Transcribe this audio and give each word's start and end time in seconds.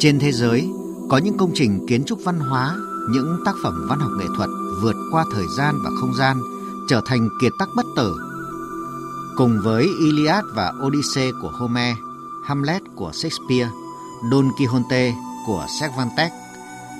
Trên 0.00 0.18
thế 0.18 0.32
giới, 0.32 0.70
có 1.08 1.18
những 1.18 1.36
công 1.36 1.50
trình 1.54 1.86
kiến 1.88 2.04
trúc 2.04 2.18
văn 2.24 2.38
hóa, 2.38 2.76
những 3.10 3.36
tác 3.44 3.54
phẩm 3.62 3.86
văn 3.88 3.98
học 3.98 4.10
nghệ 4.18 4.24
thuật 4.36 4.48
vượt 4.82 4.96
qua 5.12 5.24
thời 5.34 5.44
gian 5.56 5.74
và 5.84 5.90
không 6.00 6.14
gian, 6.14 6.36
trở 6.88 7.00
thành 7.06 7.28
kiệt 7.40 7.52
tác 7.58 7.68
bất 7.76 7.86
tử. 7.96 8.16
Cùng 9.36 9.60
với 9.64 9.86
Iliad 10.00 10.44
và 10.54 10.72
Odyssey 10.86 11.30
của 11.42 11.50
Homer, 11.50 11.96
Hamlet 12.44 12.82
của 12.96 13.12
Shakespeare, 13.12 13.70
Don 14.30 14.50
Quixote 14.58 15.14
của 15.46 15.66
Cervantes, 15.80 16.32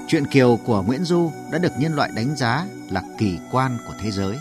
truyện 0.09 0.27
Kiều 0.27 0.59
của 0.67 0.83
Nguyễn 0.83 1.05
Du 1.05 1.33
đã 1.53 1.59
được 1.59 1.73
nhân 1.79 1.95
loại 1.97 2.11
đánh 2.17 2.37
giá 2.37 2.67
là 2.91 3.03
kỳ 3.19 3.39
quan 3.51 3.79
của 3.87 3.95
thế 4.03 4.11
giới. 4.11 4.39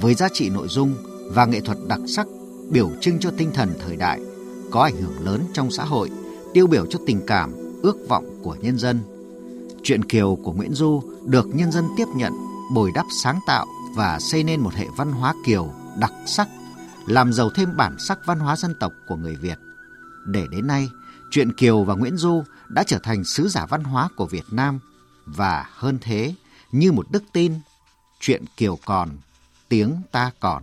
Với 0.00 0.14
giá 0.14 0.28
trị 0.32 0.50
nội 0.50 0.68
dung 0.68 0.94
và 1.34 1.46
nghệ 1.46 1.60
thuật 1.60 1.78
đặc 1.88 2.00
sắc 2.06 2.26
biểu 2.70 2.90
trưng 3.00 3.18
cho 3.18 3.30
tinh 3.36 3.50
thần 3.54 3.74
thời 3.86 3.96
đại, 3.96 4.20
có 4.70 4.82
ảnh 4.82 4.96
hưởng 4.96 5.24
lớn 5.24 5.42
trong 5.52 5.70
xã 5.70 5.84
hội, 5.84 6.10
tiêu 6.56 6.66
biểu 6.66 6.86
cho 6.86 6.98
tình 7.06 7.20
cảm, 7.26 7.52
ước 7.82 7.96
vọng 8.08 8.40
của 8.42 8.56
nhân 8.60 8.78
dân. 8.78 9.00
Truyện 9.82 10.04
Kiều 10.04 10.38
của 10.44 10.52
Nguyễn 10.52 10.74
Du 10.74 11.02
được 11.26 11.46
nhân 11.54 11.72
dân 11.72 11.84
tiếp 11.96 12.04
nhận, 12.14 12.32
bồi 12.74 12.90
đắp 12.94 13.06
sáng 13.22 13.38
tạo 13.46 13.66
và 13.96 14.18
xây 14.18 14.44
nên 14.44 14.60
một 14.60 14.74
hệ 14.74 14.86
văn 14.96 15.12
hóa 15.12 15.34
Kiều 15.46 15.74
đặc 15.98 16.12
sắc, 16.26 16.48
làm 17.06 17.32
giàu 17.32 17.50
thêm 17.50 17.76
bản 17.76 17.96
sắc 17.98 18.18
văn 18.26 18.38
hóa 18.38 18.56
dân 18.56 18.74
tộc 18.80 18.92
của 19.08 19.16
người 19.16 19.36
Việt. 19.36 19.58
Để 20.26 20.46
đến 20.50 20.66
nay, 20.66 20.88
truyện 21.30 21.52
Kiều 21.52 21.84
và 21.84 21.94
Nguyễn 21.94 22.16
Du 22.16 22.42
đã 22.68 22.82
trở 22.86 22.98
thành 22.98 23.24
sứ 23.24 23.48
giả 23.48 23.66
văn 23.66 23.84
hóa 23.84 24.08
của 24.16 24.26
Việt 24.26 24.46
Nam 24.50 24.78
và 25.26 25.66
hơn 25.72 25.98
thế, 26.00 26.34
như 26.72 26.92
một 26.92 27.06
đức 27.10 27.22
tin, 27.32 27.52
chuyện 28.20 28.44
Kiều 28.56 28.78
còn, 28.84 29.08
tiếng 29.68 30.02
ta 30.12 30.30
còn. 30.40 30.62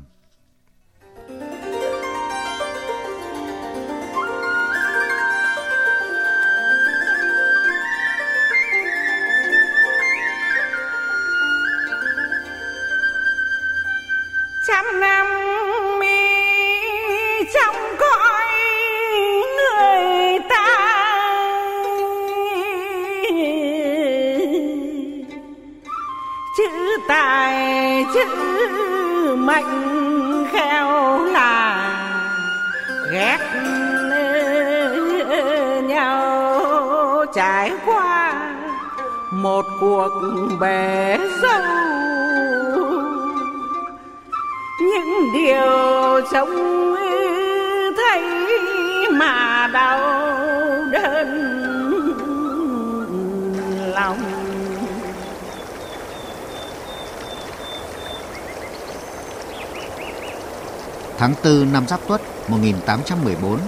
Tháng 61.23 61.35
4 61.43 61.71
năm 61.71 61.87
Giáp 61.87 62.07
Tuất 62.07 62.21
1814, 62.49 63.59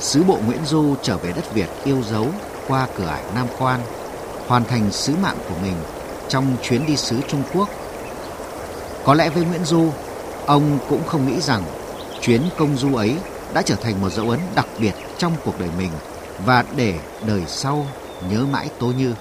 sứ 0.00 0.22
bộ 0.22 0.38
Nguyễn 0.46 0.64
Du 0.64 0.94
trở 1.02 1.18
về 1.18 1.32
đất 1.32 1.54
Việt 1.54 1.68
yêu 1.84 2.02
dấu 2.02 2.28
qua 2.68 2.86
cửa 2.96 3.06
ải 3.06 3.22
Nam 3.34 3.46
Quan, 3.58 3.80
hoàn 4.46 4.64
thành 4.64 4.90
sứ 4.90 5.16
mạng 5.16 5.36
của 5.48 5.54
mình 5.62 5.74
trong 6.28 6.56
chuyến 6.62 6.86
đi 6.86 6.96
sứ 6.96 7.20
Trung 7.28 7.42
Quốc. 7.52 7.68
Có 9.04 9.14
lẽ 9.14 9.30
với 9.30 9.44
Nguyễn 9.44 9.64
Du, 9.64 9.90
ông 10.46 10.78
cũng 10.88 11.04
không 11.06 11.26
nghĩ 11.26 11.40
rằng 11.40 11.62
chuyến 12.20 12.42
công 12.56 12.76
du 12.76 12.94
ấy 12.94 13.16
đã 13.54 13.62
trở 13.62 13.76
thành 13.76 14.00
một 14.00 14.10
dấu 14.10 14.30
ấn 14.30 14.40
đặc 14.54 14.66
biệt 14.80 14.94
trong 15.18 15.32
cuộc 15.44 15.58
đời 15.58 15.70
mình 15.78 15.90
và 16.38 16.64
để 16.76 17.00
đời 17.26 17.42
sau 17.46 17.86
nhớ 18.30 18.46
mãi 18.52 18.68
Tố 18.78 18.86
Như. 18.86 19.14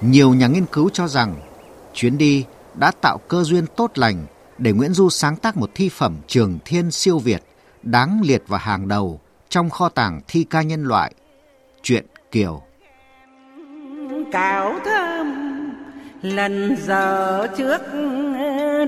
Nhiều 0.00 0.34
nhà 0.34 0.46
nghiên 0.46 0.66
cứu 0.66 0.90
cho 0.92 1.08
rằng 1.08 1.40
chuyến 1.94 2.18
đi 2.18 2.44
đã 2.74 2.92
tạo 3.00 3.18
cơ 3.28 3.44
duyên 3.44 3.66
tốt 3.66 3.90
lành 3.94 4.26
để 4.58 4.72
Nguyễn 4.72 4.92
Du 4.92 5.10
sáng 5.10 5.36
tác 5.36 5.56
một 5.56 5.70
thi 5.74 5.88
phẩm 5.88 6.16
trường 6.26 6.58
thiên 6.64 6.90
siêu 6.90 7.18
Việt 7.18 7.42
đáng 7.82 8.20
liệt 8.24 8.42
vào 8.48 8.60
hàng 8.62 8.88
đầu 8.88 9.20
trong 9.48 9.70
kho 9.70 9.88
tàng 9.88 10.20
thi 10.28 10.46
ca 10.50 10.62
nhân 10.62 10.84
loại, 10.84 11.14
truyện 11.82 12.06
Kiều. 12.30 12.62
Cáo 14.32 14.74
thơm 14.84 15.26
lần 16.22 16.76
giờ 16.86 17.46
trước 17.58 17.80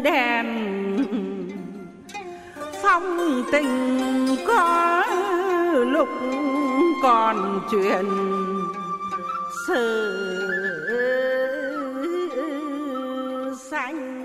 đèn 0.04 0.47
phong 2.82 3.44
tình 3.53 4.36
có 4.47 5.04
lúc 5.86 6.09
còn 7.03 7.60
chuyện 7.70 8.04
sự 9.66 10.06
xanh 13.70 14.19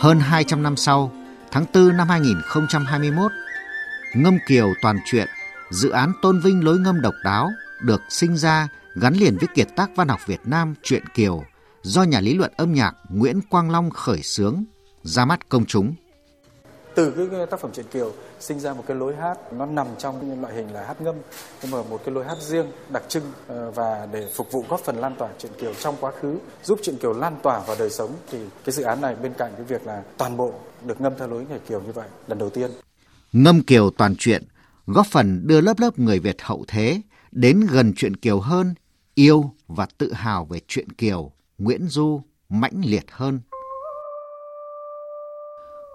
hơn 0.00 0.20
200 0.20 0.62
năm 0.62 0.76
sau, 0.76 1.12
tháng 1.50 1.64
4 1.74 1.96
năm 1.96 2.08
2021, 2.08 3.32
Ngâm 4.14 4.38
Kiều 4.46 4.68
toàn 4.82 4.98
truyện, 5.04 5.28
dự 5.70 5.90
án 5.90 6.12
tôn 6.22 6.40
vinh 6.40 6.64
lối 6.64 6.78
ngâm 6.78 7.00
độc 7.00 7.14
đáo 7.24 7.50
được 7.82 8.02
sinh 8.08 8.36
ra 8.36 8.68
gắn 8.94 9.14
liền 9.14 9.36
với 9.38 9.48
kiệt 9.54 9.68
tác 9.76 9.90
văn 9.96 10.08
học 10.08 10.20
Việt 10.26 10.40
Nam 10.44 10.74
truyện 10.82 11.02
Kiều 11.14 11.42
do 11.82 12.02
nhà 12.02 12.20
lý 12.20 12.34
luận 12.34 12.52
âm 12.56 12.74
nhạc 12.74 12.94
Nguyễn 13.08 13.40
Quang 13.50 13.70
Long 13.70 13.90
khởi 13.90 14.22
xướng 14.22 14.64
ra 15.02 15.24
mắt 15.24 15.48
công 15.48 15.64
chúng 15.64 15.94
từ 16.94 17.28
cái 17.30 17.46
tác 17.46 17.60
phẩm 17.60 17.70
truyện 17.74 17.86
kiều 17.92 18.12
sinh 18.40 18.60
ra 18.60 18.74
một 18.74 18.84
cái 18.86 18.96
lối 18.96 19.16
hát, 19.16 19.52
nó 19.52 19.66
nằm 19.66 19.86
trong 19.98 20.40
loại 20.42 20.54
hình 20.54 20.72
là 20.72 20.84
hát 20.84 21.00
ngâm, 21.00 21.14
nhưng 21.62 21.70
mà 21.70 21.82
một 21.90 22.00
cái 22.04 22.14
lối 22.14 22.24
hát 22.24 22.38
riêng, 22.40 22.66
đặc 22.92 23.02
trưng 23.08 23.32
ờ, 23.46 23.70
và 23.70 24.08
để 24.12 24.28
phục 24.34 24.52
vụ 24.52 24.64
góp 24.68 24.80
phần 24.80 24.96
lan 24.96 25.14
tỏa 25.18 25.28
truyện 25.38 25.52
kiều 25.60 25.74
trong 25.74 25.96
quá 26.00 26.12
khứ, 26.20 26.38
giúp 26.64 26.78
truyện 26.82 26.96
kiều 26.96 27.12
lan 27.12 27.36
tỏa 27.42 27.60
vào 27.66 27.76
đời 27.78 27.90
sống, 27.90 28.10
thì 28.30 28.38
cái 28.64 28.72
dự 28.72 28.82
án 28.82 29.00
này 29.00 29.16
bên 29.22 29.32
cạnh 29.38 29.52
cái 29.56 29.64
việc 29.64 29.86
là 29.86 30.02
toàn 30.18 30.36
bộ 30.36 30.54
được 30.84 31.00
ngâm 31.00 31.12
theo 31.18 31.28
lối 31.28 31.46
nhảy 31.50 31.58
kiều 31.58 31.80
như 31.80 31.92
vậy, 31.92 32.08
lần 32.26 32.38
đầu 32.38 32.50
tiên. 32.50 32.70
Ngâm 33.32 33.62
kiều 33.62 33.90
toàn 33.90 34.14
truyện, 34.18 34.44
góp 34.86 35.06
phần 35.06 35.46
đưa 35.46 35.60
lớp 35.60 35.78
lớp 35.78 35.98
người 35.98 36.18
Việt 36.18 36.42
hậu 36.42 36.64
thế 36.68 37.00
đến 37.30 37.66
gần 37.70 37.92
truyện 37.96 38.16
kiều 38.16 38.40
hơn, 38.40 38.74
yêu 39.14 39.54
và 39.68 39.86
tự 39.98 40.12
hào 40.12 40.44
về 40.44 40.60
truyện 40.68 40.92
kiều, 40.92 41.32
Nguyễn 41.58 41.88
Du 41.88 42.22
mãnh 42.48 42.82
liệt 42.84 43.04
hơn. 43.10 43.40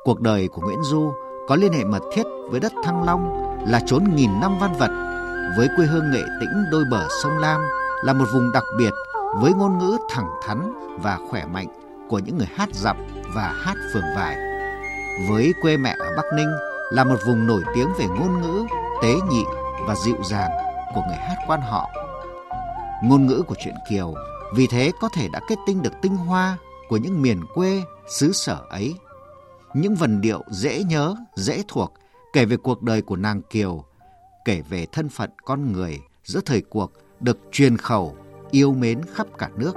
Cuộc 0.05 0.21
đời 0.21 0.47
của 0.47 0.61
Nguyễn 0.61 0.83
Du 0.83 1.13
có 1.47 1.55
liên 1.55 1.73
hệ 1.73 1.83
mật 1.83 2.03
thiết 2.13 2.23
với 2.49 2.59
đất 2.59 2.73
Thăng 2.83 3.03
Long 3.03 3.53
là 3.67 3.81
chốn 3.85 4.03
nghìn 4.15 4.39
năm 4.41 4.57
văn 4.59 4.73
vật, 4.79 4.89
với 5.57 5.67
quê 5.77 5.85
hương 5.85 6.11
nghệ 6.11 6.21
tĩnh 6.39 6.63
đôi 6.71 6.83
bờ 6.91 7.07
sông 7.23 7.37
Lam 7.37 7.61
là 8.03 8.13
một 8.13 8.25
vùng 8.33 8.51
đặc 8.51 8.63
biệt 8.77 8.93
với 9.35 9.53
ngôn 9.53 9.77
ngữ 9.77 9.97
thẳng 10.09 10.29
thắn 10.43 10.73
và 11.01 11.19
khỏe 11.29 11.45
mạnh 11.45 11.67
của 12.09 12.19
những 12.19 12.37
người 12.37 12.47
hát 12.55 12.69
dặm 12.71 12.97
và 13.35 13.53
hát 13.63 13.75
phường 13.93 14.15
vải. 14.15 14.35
Với 15.29 15.53
quê 15.61 15.77
mẹ 15.77 15.95
ở 15.99 16.09
Bắc 16.17 16.25
Ninh 16.35 16.51
là 16.91 17.03
một 17.03 17.17
vùng 17.25 17.47
nổi 17.47 17.61
tiếng 17.75 17.89
về 17.97 18.05
ngôn 18.05 18.41
ngữ 18.41 18.65
tế 19.01 19.13
nhị 19.29 19.43
và 19.87 19.95
dịu 19.95 20.17
dàng 20.23 20.51
của 20.95 21.01
người 21.07 21.17
hát 21.17 21.37
quan 21.47 21.61
họ. 21.61 21.89
Ngôn 23.03 23.27
ngữ 23.27 23.41
của 23.47 23.55
truyện 23.63 23.75
Kiều 23.89 24.13
vì 24.55 24.67
thế 24.67 24.91
có 25.01 25.09
thể 25.13 25.27
đã 25.27 25.39
kết 25.49 25.55
tinh 25.67 25.81
được 25.81 25.93
tinh 26.01 26.15
hoa 26.15 26.57
của 26.89 26.97
những 26.97 27.21
miền 27.21 27.41
quê 27.53 27.83
xứ 28.07 28.31
sở 28.31 28.57
ấy 28.69 28.95
những 29.75 29.95
vần 29.95 30.21
điệu 30.21 30.41
dễ 30.51 30.83
nhớ, 30.83 31.15
dễ 31.35 31.63
thuộc, 31.67 31.93
kể 32.33 32.45
về 32.45 32.57
cuộc 32.57 32.83
đời 32.83 33.01
của 33.01 33.15
nàng 33.15 33.41
Kiều, 33.49 33.83
kể 34.45 34.61
về 34.69 34.85
thân 34.91 35.09
phận 35.09 35.29
con 35.45 35.71
người 35.71 35.99
giữa 36.23 36.39
thời 36.45 36.61
cuộc 36.61 36.91
được 37.19 37.37
truyền 37.51 37.77
khẩu, 37.77 38.15
yêu 38.51 38.73
mến 38.73 39.01
khắp 39.13 39.27
cả 39.37 39.49
nước. 39.57 39.73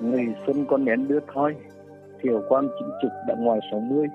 Ngày 0.00 0.26
xuân 0.46 0.66
con 0.70 0.84
nén 0.84 1.08
đứa 1.08 1.18
thoi, 1.34 1.54
thiểu 2.22 2.42
quan 2.48 2.68
chính 2.78 2.90
trực 3.02 3.10
đã 3.28 3.34
ngoài 3.38 3.60
sáu 3.70 3.80
mươi, 3.80 4.06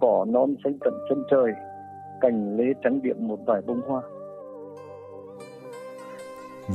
cỏ 0.00 0.26
non 0.28 0.54
xanh 0.64 0.78
tận 0.84 0.94
chân 1.08 1.24
trời, 1.30 1.52
cành 2.20 2.56
lê 2.56 2.64
trắng 2.84 3.02
điểm 3.02 3.28
một 3.28 3.38
vài 3.46 3.62
bông 3.66 3.80
hoa. 3.88 4.02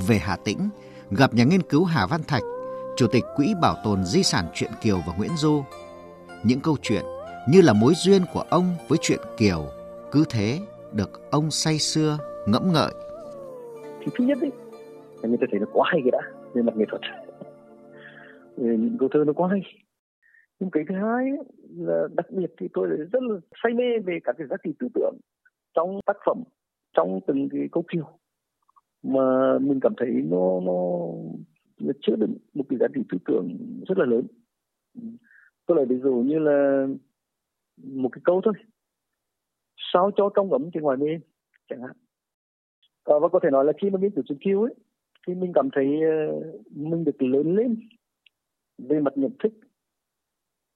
Về 0.07 0.17
Hà 0.17 0.35
Tĩnh, 0.35 0.69
gặp 1.11 1.33
nhà 1.33 1.43
nghiên 1.43 1.61
cứu 1.61 1.83
Hà 1.83 2.07
Văn 2.09 2.21
Thạch, 2.27 2.43
Chủ 2.97 3.07
tịch 3.11 3.23
Quỹ 3.35 3.53
Bảo 3.61 3.75
tồn 3.83 4.03
Di 4.03 4.23
sản 4.23 4.45
truyện 4.53 4.71
Kiều 4.81 4.97
và 5.07 5.13
Nguyễn 5.17 5.31
Du. 5.35 5.63
Những 6.43 6.59
câu 6.63 6.75
chuyện 6.81 7.05
như 7.49 7.61
là 7.61 7.73
mối 7.73 7.93
duyên 7.95 8.21
của 8.33 8.43
ông 8.49 8.75
với 8.87 8.97
truyện 9.01 9.19
Kiều 9.37 9.65
cứ 10.11 10.23
thế 10.29 10.59
được 10.93 11.31
ông 11.31 11.51
say 11.51 11.77
xưa 11.77 12.17
ngẫm 12.47 12.73
ngợi. 12.73 12.91
Thì 13.99 14.11
thứ 14.15 14.25
nhất 14.25 14.37
ấy, 14.41 14.51
là 15.21 15.29
người 15.29 15.37
ta 15.41 15.47
thấy 15.51 15.59
nó 15.59 15.65
quá 15.73 15.89
hay 15.91 16.01
cái 16.03 16.11
đã 16.11 16.21
về 16.53 16.61
mặt 16.61 16.75
nghệ 16.75 16.85
thuật. 16.89 17.01
Về 18.57 18.77
những 18.77 18.97
câu 18.99 19.09
thơ 19.11 19.23
nó 19.27 19.33
quá 19.33 19.49
hay. 19.49 19.61
Nhưng 20.59 20.69
cái 20.71 20.83
thứ 20.89 20.95
hai 20.95 21.25
ấy, 21.29 21.39
là 21.77 22.07
đặc 22.15 22.25
biệt 22.29 22.53
thì 22.59 22.67
tôi 22.73 22.87
rất 22.87 23.23
là 23.23 23.39
say 23.63 23.73
mê 23.73 23.83
về 24.05 24.19
các 24.23 24.35
cái 24.37 24.47
giá 24.49 24.55
trị 24.63 24.71
tư 24.79 24.87
tưởng 24.93 25.15
trong 25.73 25.99
tác 26.05 26.17
phẩm 26.25 26.43
trong 26.93 27.19
từng 27.27 27.49
cái 27.51 27.61
câu 27.71 27.83
kiều 27.93 28.05
mà 29.05 29.59
mình 29.59 29.79
cảm 29.79 29.93
thấy 29.97 30.09
nó 30.09 30.59
nó, 30.59 31.09
nó 31.79 31.93
chứa 32.01 32.15
đựng 32.15 32.37
một 32.53 32.63
cái 32.69 32.79
giá 32.79 32.87
trị 32.95 33.01
tư 33.09 33.17
tưởng 33.25 33.57
rất 33.87 33.97
là 33.97 34.05
lớn. 34.05 34.27
Tôi 35.65 35.77
lại 35.77 35.85
ví 35.85 35.99
dụ 36.03 36.15
như 36.15 36.39
là 36.39 36.87
một 37.83 38.09
cái 38.11 38.21
câu 38.23 38.41
thôi. 38.43 38.53
Sao 39.93 40.11
cho 40.17 40.29
trong 40.35 40.51
ấm 40.51 40.69
thì 40.73 40.79
ngoài 40.79 40.97
mê 40.97 41.07
chẳng 41.69 41.81
hạn. 41.81 41.95
À, 43.03 43.15
và 43.21 43.27
có 43.27 43.39
thể 43.43 43.49
nói 43.49 43.65
là 43.65 43.73
khi 43.81 43.89
mà 43.89 43.99
nghiên 43.99 44.11
cứu 44.11 44.23
chuyện 44.27 44.37
kiều 44.37 44.61
ấy 44.61 44.73
thì 45.27 45.35
mình 45.35 45.51
cảm 45.55 45.69
thấy 45.73 46.01
ờ, 46.01 46.41
mình 46.69 47.03
được 47.03 47.21
lớn 47.21 47.55
lên 47.55 47.79
về 48.77 48.99
mặt 48.99 49.13
nhận 49.15 49.31
thức 49.43 49.53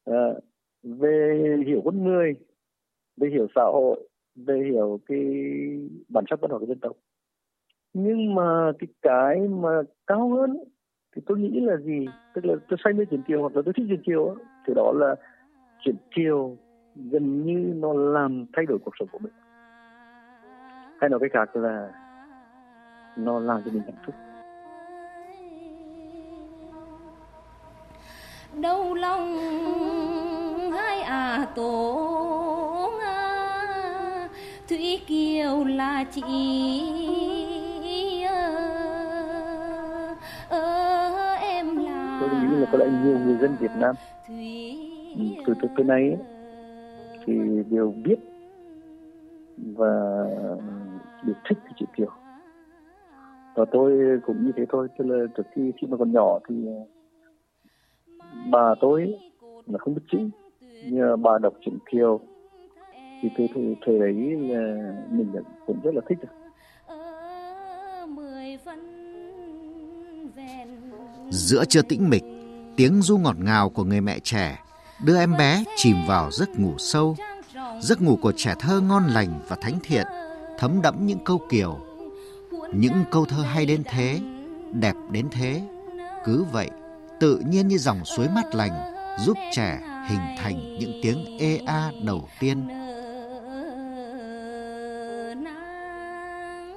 à, 0.05 0.33
về 0.83 1.57
hiểu 1.67 1.81
con 1.85 2.03
người 2.03 2.33
về 3.17 3.29
hiểu 3.29 3.47
xã 3.55 3.61
hội 3.61 4.09
về 4.35 4.61
hiểu 4.71 4.99
cái 5.05 5.19
bản 6.09 6.23
sắc 6.29 6.41
văn 6.41 6.51
hóa 6.51 6.59
của 6.59 6.65
dân 6.65 6.79
tộc 6.79 6.97
nhưng 7.93 8.35
mà 8.35 8.71
cái 8.79 8.87
cái 9.01 9.47
mà 9.47 9.69
cao 10.07 10.29
hơn 10.29 10.57
thì 11.15 11.21
tôi 11.25 11.37
nghĩ 11.37 11.59
là 11.59 11.77
gì? 11.77 12.05
Tức 12.33 12.45
là 12.45 12.53
tôi 12.69 12.79
say 12.83 12.93
mê 12.93 13.05
chuyện 13.09 13.21
kiều 13.21 13.41
hoặc 13.41 13.55
là 13.55 13.61
tôi 13.65 13.73
thích 13.77 13.85
chuyện 13.89 14.01
kiều 14.05 14.35
thì 14.67 14.73
đó 14.73 14.91
là 14.95 15.15
chuyện 15.79 15.95
kiều 16.15 16.57
gần 16.95 17.45
như 17.45 17.73
nó 17.75 17.93
làm 17.93 18.45
thay 18.53 18.65
đổi 18.65 18.77
cuộc 18.85 18.93
sống 18.99 19.07
của 19.11 19.19
mình. 19.19 19.33
Hay 21.01 21.09
nói 21.09 21.19
cách 21.19 21.31
khác 21.33 21.55
là 21.55 21.89
nó 23.17 23.39
làm 23.39 23.61
cho 23.65 23.71
mình 23.71 23.83
hạnh 23.85 24.03
phúc. 24.05 24.15
Đâu 28.61 28.93
lòng 28.93 29.37
hai 30.71 31.01
à 31.01 31.47
tổ 31.55 32.91
thủy 34.69 35.01
kiều 35.07 35.63
là 35.63 36.03
chị 36.03 36.23
là 42.59 42.67
có 42.71 42.77
lẽ 42.77 42.85
nhiều 42.85 43.19
người 43.19 43.37
dân 43.37 43.55
Việt 43.59 43.71
Nam 43.77 43.95
ừ, 44.27 45.43
từ 45.45 45.53
từ 45.61 45.67
tới 45.77 45.85
nay 45.85 46.17
thì 47.25 47.33
đều 47.69 47.93
biết 48.03 48.19
và 49.57 50.23
đều 51.23 51.35
thích 51.49 51.57
cái 51.63 51.73
chị 51.79 51.85
Kiều 51.97 52.09
và 53.55 53.65
tôi 53.71 54.19
cũng 54.25 54.45
như 54.45 54.51
thế 54.57 54.65
thôi 54.69 54.87
tức 54.97 55.05
là 55.07 55.25
trước 55.37 55.43
khi 55.55 55.71
khi 55.81 55.87
mà 55.87 55.97
còn 55.97 56.11
nhỏ 56.11 56.39
thì 56.49 56.55
bà 58.51 58.75
tôi 58.81 59.19
là 59.65 59.77
không 59.77 59.95
biết 59.95 60.01
chữ 60.11 60.19
nhưng 60.85 61.21
bà 61.21 61.37
đọc 61.37 61.53
truyện 61.61 61.77
Kiều 61.91 62.19
thì 63.21 63.29
từ 63.37 63.47
thời, 63.53 63.75
thời 63.85 63.99
đấy 63.99 64.13
là 64.49 64.93
mình 65.11 65.33
cũng 65.65 65.79
rất 65.83 65.95
là 65.95 66.01
thích 66.09 66.17
rồi. 66.21 66.35
Giữa 71.29 71.65
trưa 71.65 71.81
tĩnh 71.81 72.09
mịch, 72.09 72.23
tiếng 72.79 73.01
ru 73.01 73.17
ngọt 73.17 73.35
ngào 73.39 73.69
của 73.69 73.83
người 73.83 74.01
mẹ 74.01 74.19
trẻ 74.19 74.59
đưa 75.03 75.17
em 75.17 75.37
bé 75.37 75.63
chìm 75.75 75.97
vào 76.07 76.31
giấc 76.31 76.59
ngủ 76.59 76.73
sâu. 76.77 77.15
Giấc 77.81 78.01
ngủ 78.01 78.19
của 78.21 78.33
trẻ 78.37 78.55
thơ 78.59 78.81
ngon 78.81 79.07
lành 79.07 79.39
và 79.47 79.55
thánh 79.61 79.79
thiện, 79.83 80.07
thấm 80.57 80.81
đẫm 80.81 81.07
những 81.07 81.23
câu 81.25 81.41
kiều. 81.49 81.79
Những 82.73 83.03
câu 83.11 83.25
thơ 83.25 83.41
hay 83.43 83.65
đến 83.65 83.83
thế, 83.85 84.19
đẹp 84.73 84.95
đến 85.11 85.27
thế. 85.31 85.61
Cứ 86.25 86.45
vậy, 86.51 86.69
tự 87.19 87.41
nhiên 87.49 87.67
như 87.67 87.77
dòng 87.77 88.05
suối 88.05 88.27
mát 88.35 88.55
lành, 88.55 88.93
giúp 89.19 89.37
trẻ 89.51 89.79
hình 90.09 90.37
thành 90.39 90.77
những 90.79 90.99
tiếng 91.03 91.37
ê 91.39 91.57
a 91.65 91.91
đầu 92.03 92.29
tiên. 92.39 92.67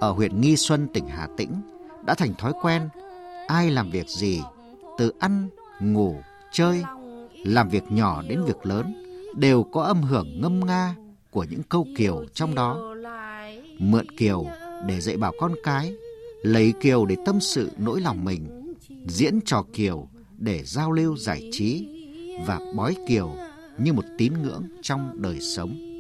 Ở 0.01 0.13
huyện 0.13 0.41
Nghi 0.41 0.57
Xuân, 0.57 0.89
tỉnh 0.95 1.09
Hà 1.09 1.27
Tĩnh, 1.37 1.61
đã 2.07 2.15
thành 2.15 2.35
thói 2.35 2.53
quen 2.63 2.89
ai 3.47 3.71
làm 3.71 3.91
việc 3.91 4.09
gì, 4.09 4.43
từ 4.99 5.13
ăn, 5.19 5.49
ngủ, 5.83 6.17
chơi, 6.53 6.83
làm 7.45 7.69
việc 7.69 7.85
nhỏ 7.91 8.23
đến 8.29 8.45
việc 8.47 8.67
lớn, 8.67 8.93
đều 9.37 9.63
có 9.63 9.83
âm 9.83 10.03
hưởng 10.03 10.41
ngâm 10.41 10.67
nga 10.67 10.97
của 11.31 11.45
những 11.51 11.63
câu 11.69 11.87
kiều 11.97 12.25
trong 12.35 12.55
đó. 12.55 12.95
Mượn 13.79 14.11
kiều 14.17 14.47
để 14.87 15.01
dạy 15.01 15.17
bảo 15.17 15.33
con 15.39 15.55
cái, 15.65 15.95
lấy 16.43 16.73
kiều 16.81 17.07
để 17.07 17.17
tâm 17.27 17.41
sự 17.41 17.71
nỗi 17.79 18.01
lòng 18.01 18.25
mình, 18.25 18.75
diễn 19.07 19.41
trò 19.45 19.65
kiều 19.73 20.09
để 20.39 20.63
giao 20.65 20.93
lưu 20.93 21.17
giải 21.17 21.49
trí 21.53 21.87
và 22.47 22.61
bói 22.77 22.97
kiều 23.09 23.35
như 23.79 23.93
một 23.93 24.05
tín 24.19 24.33
ngưỡng 24.43 24.63
trong 24.83 25.23
đời 25.23 25.41
sống. 25.41 25.92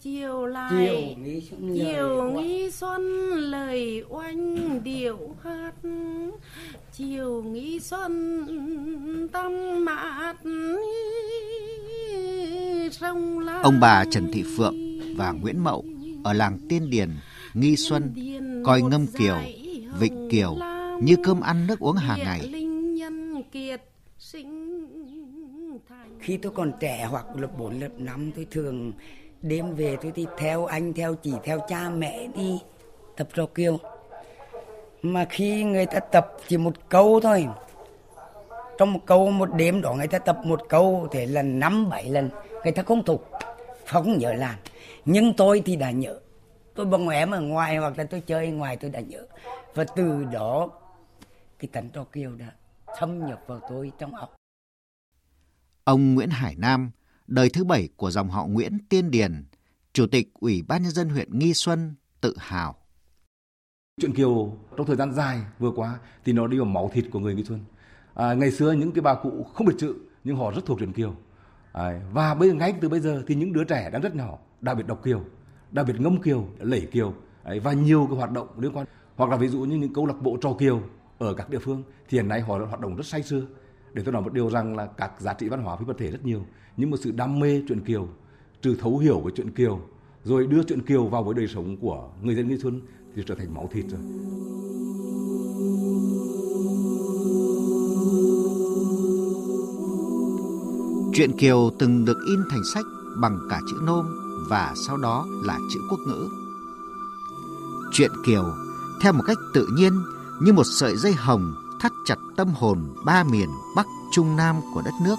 Chiều 0.00 0.22
chiều 0.22 0.46
lại 0.46 1.16
chiều 1.74 2.30
nghi 2.30 2.70
xuân, 2.70 3.02
lời 3.30 4.04
oanh 4.08 4.80
điệu 4.84 5.36
hát. 5.42 5.72
Chiều 6.92 7.42
nghi 7.42 7.80
xuân 7.80 9.28
tâm 9.32 9.52
mát 9.84 10.34
sông 12.92 13.38
ông 13.62 13.80
bà 13.80 14.04
Trần 14.10 14.30
Thị 14.32 14.44
Phượng 14.56 14.74
và 15.16 15.32
Nguyễn 15.32 15.64
Mậu 15.64 15.84
ở 16.24 16.32
làng 16.32 16.58
Tiên 16.68 16.90
Điền 16.90 17.10
Nghi 17.54 17.76
Xuân 17.76 18.14
coi 18.64 18.82
ngâm 18.82 19.06
kiều 19.06 19.38
vịnh 19.98 20.28
kiều 20.30 20.56
như 21.02 21.16
cơm 21.24 21.40
ăn 21.40 21.66
nước 21.66 21.78
uống 21.78 21.96
hàng 21.96 22.18
ngày. 22.18 22.52
khi 26.20 26.36
tôi 26.36 26.52
còn 26.54 26.72
trẻ 26.80 27.06
hoặc 27.10 27.24
lớp 27.36 27.58
4, 27.58 27.80
lớp 27.80 27.88
5 27.98 28.32
tôi 28.36 28.46
thường 28.50 28.92
đêm 29.42 29.74
về 29.74 29.96
tôi 30.02 30.12
thì 30.14 30.26
theo 30.38 30.64
anh, 30.64 30.92
theo 30.92 31.14
chị, 31.14 31.32
theo 31.44 31.60
cha 31.68 31.88
mẹ 31.88 32.26
đi 32.34 32.60
tập 33.16 33.28
trò 33.34 33.46
kiều. 33.46 33.78
Mà 35.02 35.26
khi 35.30 35.64
người 35.64 35.86
ta 35.86 36.00
tập 36.00 36.36
chỉ 36.48 36.56
một 36.56 36.74
câu 36.88 37.20
thôi. 37.20 37.46
Trong 38.78 38.92
một 38.92 39.00
câu, 39.06 39.30
một 39.30 39.48
đêm 39.54 39.82
đó 39.82 39.94
người 39.94 40.08
ta 40.08 40.18
tập 40.18 40.38
một 40.44 40.60
câu 40.68 41.08
thể 41.10 41.26
là 41.26 41.42
năm, 41.42 41.88
bảy 41.90 42.10
lần, 42.10 42.30
người 42.62 42.72
ta 42.72 42.82
không 42.82 43.04
thuộc 43.04 43.30
không 43.86 44.18
nhớ 44.18 44.32
làm 44.32 44.54
nhưng 45.04 45.34
tôi 45.36 45.62
thì 45.64 45.76
đã 45.76 45.90
nhớ. 45.90 46.20
Tôi 46.74 46.86
bằng 46.86 47.08
em 47.08 47.30
ở 47.30 47.40
ngoài, 47.40 47.76
hoặc 47.76 47.98
là 47.98 48.04
tôi 48.04 48.20
chơi 48.20 48.48
ngoài, 48.48 48.76
tôi 48.76 48.90
đã 48.90 49.00
nhớ. 49.00 49.26
Và 49.74 49.84
từ 49.96 50.24
đó, 50.32 50.70
cái 51.58 51.68
tấn 51.72 51.88
trò 51.88 52.04
kiều 52.04 52.30
đã 52.36 52.46
thâm 52.98 53.26
nhập 53.26 53.42
vào 53.46 53.60
tôi 53.68 53.92
trong 53.98 54.14
óc 54.14 54.34
ông 55.84 56.14
Nguyễn 56.14 56.30
Hải 56.30 56.54
Nam 56.58 56.90
đời 57.26 57.48
thứ 57.48 57.64
bảy 57.64 57.88
của 57.96 58.10
dòng 58.10 58.30
họ 58.30 58.46
Nguyễn 58.46 58.78
Tiên 58.88 59.10
Điền, 59.10 59.44
Chủ 59.92 60.06
tịch 60.06 60.28
Ủy 60.34 60.62
ban 60.62 60.82
Nhân 60.82 60.92
dân 60.92 61.08
huyện 61.08 61.38
Nghi 61.38 61.54
Xuân, 61.54 61.94
tự 62.20 62.34
hào. 62.38 62.74
Chuyện 64.00 64.14
Kiều 64.14 64.56
trong 64.76 64.86
thời 64.86 64.96
gian 64.96 65.12
dài 65.12 65.40
vừa 65.58 65.70
qua 65.70 65.98
thì 66.24 66.32
nó 66.32 66.46
đi 66.46 66.58
vào 66.58 66.66
máu 66.66 66.90
thịt 66.94 67.04
của 67.10 67.18
người 67.18 67.34
Nghi 67.34 67.44
Xuân. 67.44 67.60
À, 68.14 68.34
ngày 68.34 68.50
xưa 68.50 68.72
những 68.72 68.92
cái 68.92 69.02
bà 69.02 69.14
cụ 69.14 69.46
không 69.54 69.66
biết 69.66 69.74
chữ 69.78 69.94
nhưng 70.24 70.36
họ 70.36 70.50
rất 70.50 70.66
thuộc 70.66 70.78
truyền 70.78 70.92
Kiều. 70.92 71.16
À, 71.72 72.00
và 72.12 72.34
bây 72.34 72.48
giờ 72.48 72.54
ngay 72.54 72.74
từ 72.80 72.88
bây 72.88 73.00
giờ 73.00 73.22
thì 73.26 73.34
những 73.34 73.52
đứa 73.52 73.64
trẻ 73.64 73.90
đang 73.92 74.02
rất 74.02 74.14
nhỏ 74.14 74.38
đặc 74.60 74.76
biệt 74.76 74.86
đọc 74.86 75.00
Kiều, 75.04 75.24
đặc 75.70 75.86
biệt 75.86 76.00
ngâm 76.00 76.22
Kiều, 76.22 76.46
lẩy 76.58 76.88
Kiều 76.92 77.14
ấy, 77.42 77.60
và 77.60 77.72
nhiều 77.72 78.06
cái 78.10 78.16
hoạt 78.16 78.32
động 78.32 78.48
liên 78.60 78.76
quan 78.76 78.86
hoặc 79.16 79.30
là 79.30 79.36
ví 79.36 79.48
dụ 79.48 79.60
như 79.60 79.76
những 79.76 79.92
câu 79.92 80.06
lạc 80.06 80.22
bộ 80.22 80.36
trò 80.40 80.52
Kiều 80.58 80.82
ở 81.18 81.34
các 81.34 81.50
địa 81.50 81.58
phương 81.58 81.82
thì 82.08 82.18
hiện 82.18 82.28
nay 82.28 82.40
họ 82.40 82.58
hoạt 82.58 82.80
động 82.80 82.96
rất 82.96 83.06
say 83.06 83.22
sưa 83.22 83.42
để 83.94 84.02
tôi 84.04 84.12
nói 84.12 84.22
một 84.22 84.32
điều 84.32 84.50
rằng 84.50 84.76
là 84.76 84.86
các 84.86 85.20
giá 85.20 85.34
trị 85.34 85.48
văn 85.48 85.62
hóa 85.62 85.76
phi 85.76 85.84
vật 85.84 85.96
thể 85.98 86.10
rất 86.10 86.24
nhiều, 86.24 86.46
nhưng 86.76 86.90
mà 86.90 86.96
sự 87.00 87.10
đam 87.10 87.40
mê 87.40 87.62
chuyện 87.68 87.84
kiều 87.84 88.08
trừ 88.62 88.76
thấu 88.80 88.98
hiểu 88.98 89.20
về 89.20 89.32
chuyện 89.36 89.50
kiều, 89.50 89.80
rồi 90.24 90.46
đưa 90.46 90.62
chuyện 90.62 90.82
kiều 90.82 91.06
vào 91.06 91.24
với 91.24 91.34
đời 91.34 91.48
sống 91.48 91.76
của 91.76 92.08
người 92.22 92.34
dân 92.34 92.48
nghi 92.48 92.58
xuân 92.58 92.80
thì 93.16 93.22
trở 93.26 93.34
thành 93.34 93.54
máu 93.54 93.68
thịt 93.72 93.84
rồi 93.88 94.00
Chuyện 101.14 101.32
Kiều 101.38 101.70
từng 101.78 102.04
được 102.04 102.18
in 102.26 102.40
thành 102.50 102.62
sách 102.74 102.84
bằng 103.16 103.38
cả 103.50 103.60
chữ 103.70 103.76
nôm 103.82 104.06
và 104.48 104.74
sau 104.86 104.96
đó 104.96 105.26
là 105.44 105.58
chữ 105.74 105.80
quốc 105.90 106.00
ngữ. 106.06 106.28
Chuyện 107.92 108.10
Kiều, 108.26 108.44
theo 109.02 109.12
một 109.12 109.22
cách 109.26 109.36
tự 109.54 109.66
nhiên 109.72 109.92
như 110.42 110.52
một 110.52 110.64
sợi 110.80 110.96
dây 110.96 111.12
hồng 111.12 111.54
thắt 111.82 111.92
chặt 112.04 112.18
tâm 112.36 112.48
hồn 112.54 112.94
ba 113.04 113.24
miền 113.24 113.48
Bắc 113.76 113.86
Trung 114.12 114.36
Nam 114.36 114.60
của 114.74 114.82
đất 114.82 114.94
nước. 115.04 115.16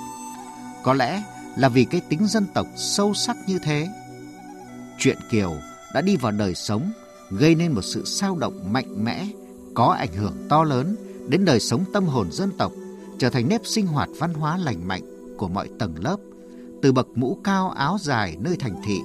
Có 0.84 0.93
lẽ 0.93 1.24
là 1.58 1.70
vì 1.70 1.86
cái 1.86 2.01
tính 2.10 2.27
dân 2.27 2.46
tộc 2.53 2.67
sâu 2.77 3.13
sắc 3.13 3.38
như 3.48 3.60
thế. 3.63 3.89
Chuyện 5.00 5.17
Kiều 5.29 5.53
đã 5.93 6.01
đi 6.01 6.15
vào 6.15 6.32
đời 6.32 6.55
sống, 6.55 6.91
gây 7.29 7.55
nên 7.55 7.72
một 7.72 7.82
sự 7.82 8.05
sao 8.05 8.38
động 8.39 8.74
mạnh 8.74 9.03
mẽ, 9.03 9.27
có 9.74 9.86
ảnh 9.86 10.13
hưởng 10.13 10.48
to 10.50 10.63
lớn 10.63 10.96
đến 11.27 11.46
đời 11.46 11.60
sống 11.60 11.84
tâm 11.93 12.05
hồn 12.05 12.32
dân 12.32 12.51
tộc, 12.58 12.72
trở 13.17 13.29
thành 13.29 13.50
nếp 13.50 13.62
sinh 13.65 13.88
hoạt 13.88 14.10
văn 14.20 14.34
hóa 14.34 14.58
lành 14.58 14.88
mạnh 14.88 15.36
của 15.38 15.48
mọi 15.48 15.70
tầng 15.79 15.96
lớp, 16.03 16.17
từ 16.82 16.91
bậc 16.91 17.08
mũ 17.15 17.38
cao 17.43 17.70
áo 17.70 17.98
dài 18.01 18.38
nơi 18.39 18.55
thành 18.60 18.82
thị 18.86 19.00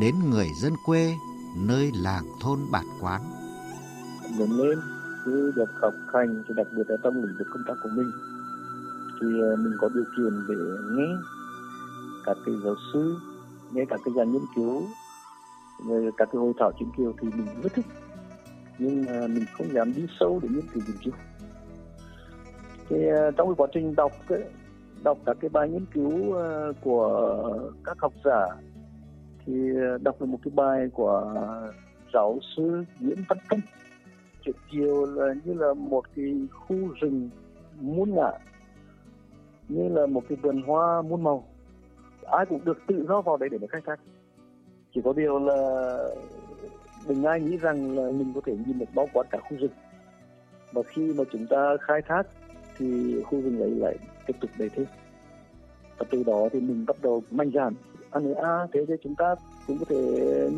đến 0.00 0.14
người 0.30 0.46
dân 0.62 0.72
quê 0.86 1.14
nơi 1.56 1.90
làng 1.94 2.24
thôn 2.40 2.58
bản 2.70 2.86
quán. 3.00 3.22
Lớn 4.38 4.50
lên 4.50 4.78
cứ 5.24 5.52
được 5.56 5.70
học 5.80 5.94
hành 6.12 6.42
thì 6.48 6.54
đặc 6.56 6.66
biệt 6.76 6.90
là 6.90 6.96
trong 7.02 7.14
lĩnh 7.14 7.36
vực 7.38 7.46
công 7.50 7.62
tác 7.66 7.74
của 7.82 7.88
mình. 7.96 8.10
Thì 9.20 9.26
ờ, 9.40 9.56
mình 9.56 9.72
có 9.80 9.88
điều 9.94 10.04
kiện 10.16 10.32
để 10.48 10.54
nghe 10.96 11.08
các 12.24 12.36
cái 12.46 12.54
giáo 12.64 12.74
sư 12.92 13.16
nghe 13.72 13.84
các 13.84 14.00
cái 14.04 14.14
nhà 14.14 14.24
nghiên 14.24 14.42
cứu 14.56 14.82
về 15.88 16.10
các 16.16 16.28
cái 16.32 16.40
hội 16.40 16.52
thảo 16.58 16.72
chính 16.78 16.88
kiều 16.96 17.14
thì 17.20 17.28
mình 17.28 17.46
rất 17.62 17.72
thích. 17.74 17.86
Nhưng 18.78 19.04
mà 19.04 19.26
mình 19.26 19.44
không 19.52 19.72
dám 19.72 19.92
đi 19.94 20.06
sâu 20.20 20.40
để 20.42 20.48
nghiên 20.48 20.66
cứu 20.74 20.82
nghiên 20.86 20.96
cứu 21.04 21.12
thì 22.88 23.06
ờ, 23.06 23.30
trong 23.30 23.48
cái 23.48 23.54
quá 23.56 23.68
trình 23.72 23.94
đọc 23.96 24.12
ấy, 24.28 24.44
đọc 25.02 25.18
các 25.26 25.36
cái 25.40 25.48
bài 25.48 25.68
nghiên 25.68 25.86
cứu 25.86 26.32
ờ, 26.32 26.72
của 26.80 27.70
các 27.84 27.96
học 28.00 28.12
giả 28.24 28.46
thì 29.46 29.52
đọc 30.02 30.20
được 30.20 30.26
một 30.26 30.38
cái 30.44 30.52
bài 30.54 30.88
của 30.92 31.34
giáo 32.12 32.38
sư 32.56 32.84
Nguyễn 33.00 33.18
Văn 33.28 33.38
Công 33.48 33.60
chuyện 34.42 34.56
kiều 34.70 35.04
là 35.04 35.34
như 35.44 35.54
là 35.54 35.74
một 35.74 36.04
cái 36.16 36.34
khu 36.50 36.76
rừng 37.00 37.30
muôn 37.80 38.14
ngả 38.14 38.30
như 39.68 39.88
là 39.88 40.06
một 40.06 40.22
cái 40.28 40.38
vườn 40.42 40.62
hoa 40.62 41.02
muôn 41.02 41.22
màu. 41.22 41.44
Ai 42.22 42.46
cũng 42.46 42.64
được 42.64 42.78
tự 42.86 43.06
do 43.08 43.20
vào 43.20 43.36
đấy 43.36 43.48
để 43.48 43.58
mà 43.58 43.66
khai 43.70 43.80
thác. 43.86 44.00
Chỉ 44.94 45.00
có 45.04 45.12
điều 45.12 45.38
là 45.38 45.98
đừng 47.08 47.24
ai 47.24 47.40
nghĩ 47.40 47.56
rằng 47.56 47.96
là 47.96 48.10
mình 48.10 48.32
có 48.34 48.40
thể 48.46 48.56
nhìn 48.66 48.78
được 48.78 48.88
bao 48.94 49.08
quát 49.12 49.26
cả 49.30 49.38
khu 49.38 49.56
rừng. 49.56 49.72
Và 50.72 50.82
khi 50.82 51.12
mà 51.18 51.24
chúng 51.32 51.46
ta 51.46 51.76
khai 51.80 52.02
thác 52.08 52.22
thì 52.78 53.22
khu 53.22 53.40
rừng 53.40 53.60
ấy 53.60 53.70
lại 53.70 53.96
tiếp 54.26 54.34
tục 54.40 54.50
đầy 54.58 54.68
thêm. 54.68 54.86
Và 55.98 56.06
từ 56.10 56.22
đó 56.22 56.48
thì 56.52 56.60
mình 56.60 56.84
bắt 56.86 56.96
đầu 57.02 57.22
mạnh 57.30 57.50
dạn. 57.54 57.74
Anh 58.10 58.34
à, 58.34 58.42
à 58.42 58.66
thế 58.72 58.84
thì 58.88 58.94
chúng 59.02 59.14
ta 59.14 59.34
cũng 59.66 59.78
có 59.78 59.84
thể 59.88 59.96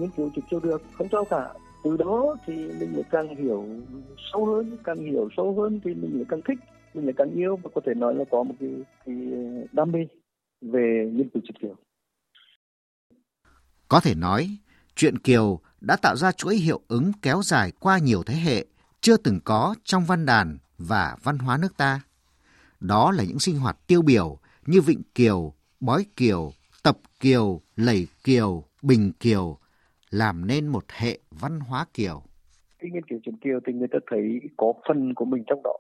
nghiên 0.00 0.10
cứu 0.16 0.30
trực 0.34 0.44
chiêu 0.50 0.60
được. 0.60 0.82
Không 0.98 1.08
sao 1.12 1.24
cả 1.24 1.54
từ 1.84 1.96
đó 1.96 2.36
thì 2.46 2.54
mình 2.54 2.94
lại 2.94 3.04
càng 3.10 3.36
hiểu 3.36 3.66
sâu 4.32 4.46
hơn 4.46 4.76
càng 4.84 4.98
hiểu 4.98 5.28
sâu 5.36 5.54
hơn 5.60 5.80
thì 5.84 5.94
mình 5.94 6.16
lại 6.16 6.24
càng 6.28 6.40
thích 6.48 6.58
mình 6.94 7.04
lại 7.04 7.14
càng 7.16 7.30
yêu 7.30 7.56
và 7.62 7.70
có 7.74 7.80
thể 7.86 7.94
nói 7.94 8.14
là 8.14 8.24
có 8.30 8.42
một 8.42 8.54
cái, 8.60 8.70
cái 9.06 9.16
đam 9.72 9.92
mê 9.92 9.98
về 10.60 11.10
nhân 11.12 11.28
cứu 11.34 11.42
triệt 11.46 11.60
kiều. 11.60 11.74
Có 13.88 14.00
thể 14.00 14.14
nói 14.14 14.56
chuyện 14.96 15.18
kiều 15.18 15.60
đã 15.80 15.96
tạo 15.96 16.16
ra 16.16 16.32
chuỗi 16.32 16.56
hiệu 16.56 16.80
ứng 16.88 17.12
kéo 17.22 17.40
dài 17.44 17.72
qua 17.80 17.98
nhiều 17.98 18.22
thế 18.22 18.34
hệ 18.34 18.66
chưa 19.00 19.16
từng 19.16 19.40
có 19.44 19.74
trong 19.84 20.04
văn 20.04 20.26
đàn 20.26 20.58
và 20.78 21.16
văn 21.22 21.38
hóa 21.38 21.56
nước 21.56 21.76
ta. 21.76 22.00
Đó 22.80 23.10
là 23.10 23.24
những 23.24 23.38
sinh 23.38 23.58
hoạt 23.58 23.86
tiêu 23.86 24.02
biểu 24.02 24.38
như 24.66 24.80
vịnh 24.80 25.02
kiều 25.14 25.52
bói 25.80 26.06
kiều 26.16 26.52
tập 26.82 26.98
kiều 27.20 27.60
lẩy 27.76 28.06
kiều 28.24 28.64
bình 28.82 29.12
kiều 29.20 29.58
làm 30.12 30.47
nên 30.47 30.69
một 30.69 30.85
hệ 30.90 31.19
văn 31.40 31.61
hóa 31.61 31.87
kiều. 31.95 32.23
Khi 32.78 32.88
nghiên 32.92 33.04
cứu 33.04 33.19
chuyện 33.23 33.37
kiều 33.37 33.61
thì 33.66 33.73
người 33.73 33.88
ta 33.88 33.99
thấy 34.11 34.40
có 34.57 34.73
phần 34.88 35.14
của 35.14 35.25
mình 35.25 35.42
trong 35.47 35.62
đó, 35.64 35.76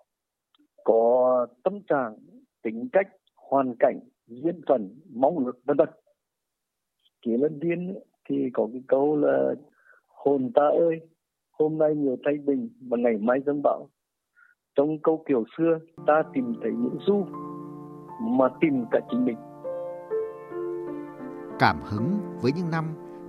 có 0.84 1.46
tâm 1.62 1.80
trạng, 1.88 2.16
tính 2.62 2.88
cách, 2.92 3.08
hoàn 3.36 3.74
cảnh, 3.78 4.00
duyên 4.26 4.60
phận, 4.68 5.00
mong 5.14 5.44
ước 5.44 5.60
vân 5.64 5.76
vân. 5.76 5.88
Kỷ 7.22 7.30
lân 7.36 7.60
điên 7.60 7.94
thì 8.28 8.50
có 8.52 8.68
cái 8.72 8.82
câu 8.88 9.16
là 9.16 9.54
hồn 10.06 10.50
ta 10.54 10.62
ơi, 10.62 11.00
hôm 11.50 11.78
nay 11.78 11.94
nhiều 11.94 12.16
thay 12.24 12.34
bình 12.44 12.68
và 12.88 12.96
ngày 12.98 13.16
mai 13.20 13.40
dâng 13.46 13.62
bão. 13.62 13.88
Trong 14.74 14.98
câu 15.02 15.24
kiểu 15.28 15.44
xưa, 15.58 15.78
ta 16.06 16.22
tìm 16.34 16.54
thấy 16.62 16.72
những 16.72 16.98
du 17.06 17.26
mà 18.20 18.48
tìm 18.60 18.84
cả 18.90 19.00
chính 19.10 19.24
mình. 19.24 19.36
Cảm 21.58 21.76
hứng 21.82 22.20
với 22.42 22.52
những 22.56 22.70
năm 22.70 22.84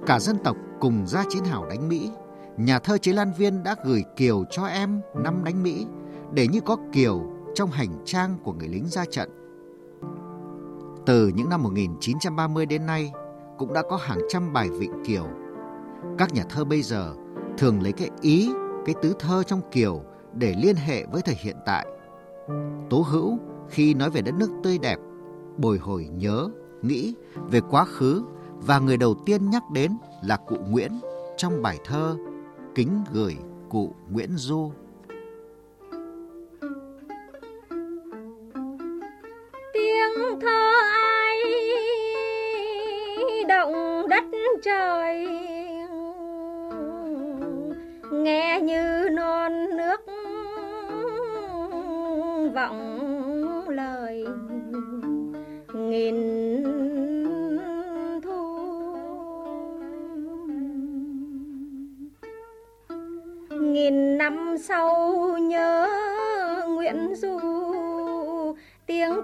cả 0.06 0.20
dân 0.20 0.38
tộc 0.44 0.58
cùng 0.80 1.08
ra 1.08 1.24
chiến 1.30 1.44
hào 1.44 1.66
đánh 1.66 1.90
Mỹ, 1.90 2.12
nhà 2.58 2.80
thơ 2.80 2.98
Chế 2.98 3.14
Lan 3.14 3.32
Viên 3.38 3.64
đã 3.64 3.76
gửi 3.86 4.04
kiều 4.16 4.44
cho 4.52 4.66
em 4.66 5.02
năm 5.24 5.44
đánh 5.44 5.64
Mỹ 5.64 5.86
để 6.34 6.48
như 6.48 6.60
có 6.62 6.78
kiều 6.92 7.22
trong 7.56 7.72
hành 7.72 7.90
trang 8.06 8.38
của 8.44 8.54
người 8.54 8.68
lính 8.68 8.88
ra 8.88 9.06
trận. 9.06 9.30
Từ 11.06 11.28
những 11.28 11.50
năm 11.50 11.64
1930 11.64 12.66
đến 12.66 12.86
nay 12.86 13.12
cũng 13.58 13.74
đã 13.74 13.82
có 13.90 13.98
hàng 13.98 14.20
trăm 14.30 14.54
bài 14.54 14.70
vịnh 14.70 15.04
kiều. 15.06 15.28
Các 16.18 16.34
nhà 16.34 16.44
thơ 16.50 16.64
bây 16.64 16.82
giờ 16.82 17.14
thường 17.58 17.82
lấy 17.82 17.92
cái 17.92 18.10
ý, 18.22 18.52
cái 18.86 18.96
tứ 19.02 19.14
thơ 19.20 19.44
trong 19.44 19.62
kiều 19.72 20.02
để 20.34 20.56
liên 20.58 20.76
hệ 20.76 21.06
với 21.06 21.22
thời 21.22 21.36
hiện 21.36 21.58
tại. 21.66 21.88
Tố 22.90 23.06
Hữu 23.10 23.40
khi 23.70 23.94
nói 23.94 24.10
về 24.10 24.22
đất 24.22 24.36
nước 24.36 24.50
tươi 24.64 24.78
đẹp, 24.78 25.00
bồi 25.58 25.78
hồi 25.78 26.10
nhớ, 26.14 26.50
nghĩ 26.82 27.16
về 27.52 27.62
quá 27.70 27.86
khứ 27.86 28.24
và 28.66 28.80
người 28.80 28.98
đầu 28.98 29.16
tiên 29.26 29.50
nhắc 29.50 29.64
đến 29.72 29.98
là 30.22 30.38
cụ 30.38 30.56
Nguyễn, 30.70 30.92
trong 31.38 31.62
bài 31.62 31.80
thơ 31.86 32.18
Kính 32.76 33.04
gửi 33.12 33.38
cụ 33.70 33.94
Nguyễn 34.12 34.30
Du. 34.36 34.72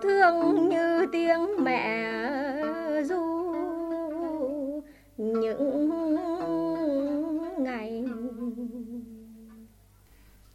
Thương 0.04 0.70
như 0.70 1.06
tiếng 1.12 1.64
mẹ 1.64 2.12
Du 3.04 3.40
những 5.18 5.90
ngày 7.60 8.06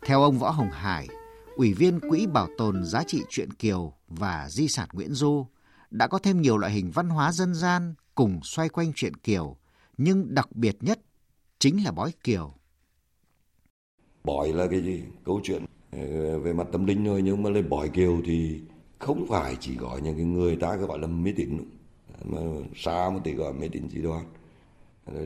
Theo 0.07 0.23
ông 0.23 0.39
Võ 0.39 0.51
Hồng 0.51 0.71
Hải, 0.73 1.09
Ủy 1.57 1.75
viên 1.75 2.01
Quỹ 2.01 2.27
Bảo 2.27 2.49
tồn 2.59 2.85
Giá 2.85 3.03
trị 3.07 3.23
truyện 3.31 3.51
Kiều 3.53 3.93
và 4.09 4.49
Di 4.51 4.69
sản 4.69 4.89
Nguyễn 4.93 5.13
Du, 5.13 5.47
đã 5.91 6.07
có 6.07 6.19
thêm 6.19 6.43
nhiều 6.43 6.59
loại 6.59 6.73
hình 6.73 6.91
văn 6.91 7.09
hóa 7.09 7.33
dân 7.33 7.55
gian 7.55 7.95
cùng 8.15 8.41
xoay 8.43 8.69
quanh 8.69 8.93
truyện 8.95 9.15
Kiều, 9.15 9.57
nhưng 9.97 10.35
đặc 10.35 10.57
biệt 10.57 10.77
nhất 10.81 11.01
chính 11.59 11.85
là 11.85 11.93
bói 11.93 12.13
Kiều. 12.25 12.55
Bói 14.25 14.53
là 14.53 14.67
cái 14.71 14.83
gì? 14.83 15.03
Câu 15.25 15.41
chuyện 15.43 15.65
ờ, 15.93 16.39
về 16.39 16.53
mặt 16.53 16.67
tâm 16.73 16.87
linh 16.87 17.05
thôi 17.05 17.23
nhưng 17.25 17.43
mà 17.43 17.51
lên 17.51 17.69
bói 17.69 17.89
kiều 17.89 18.21
thì 18.25 18.61
không 18.99 19.27
phải 19.29 19.57
chỉ 19.61 19.77
gọi 19.77 20.01
những 20.01 20.17
cái 20.17 20.25
người 20.25 20.57
ta 20.57 20.77
gọi 20.77 20.99
là 20.99 21.07
mê 21.07 21.33
tín 21.37 21.59
mà 22.25 22.41
xa 22.77 23.11
một 23.11 23.21
tí 23.25 23.33
gọi 23.33 23.53
mê 23.53 23.69
tín 23.69 23.89
dị 23.89 24.03
đoan. 24.03 24.25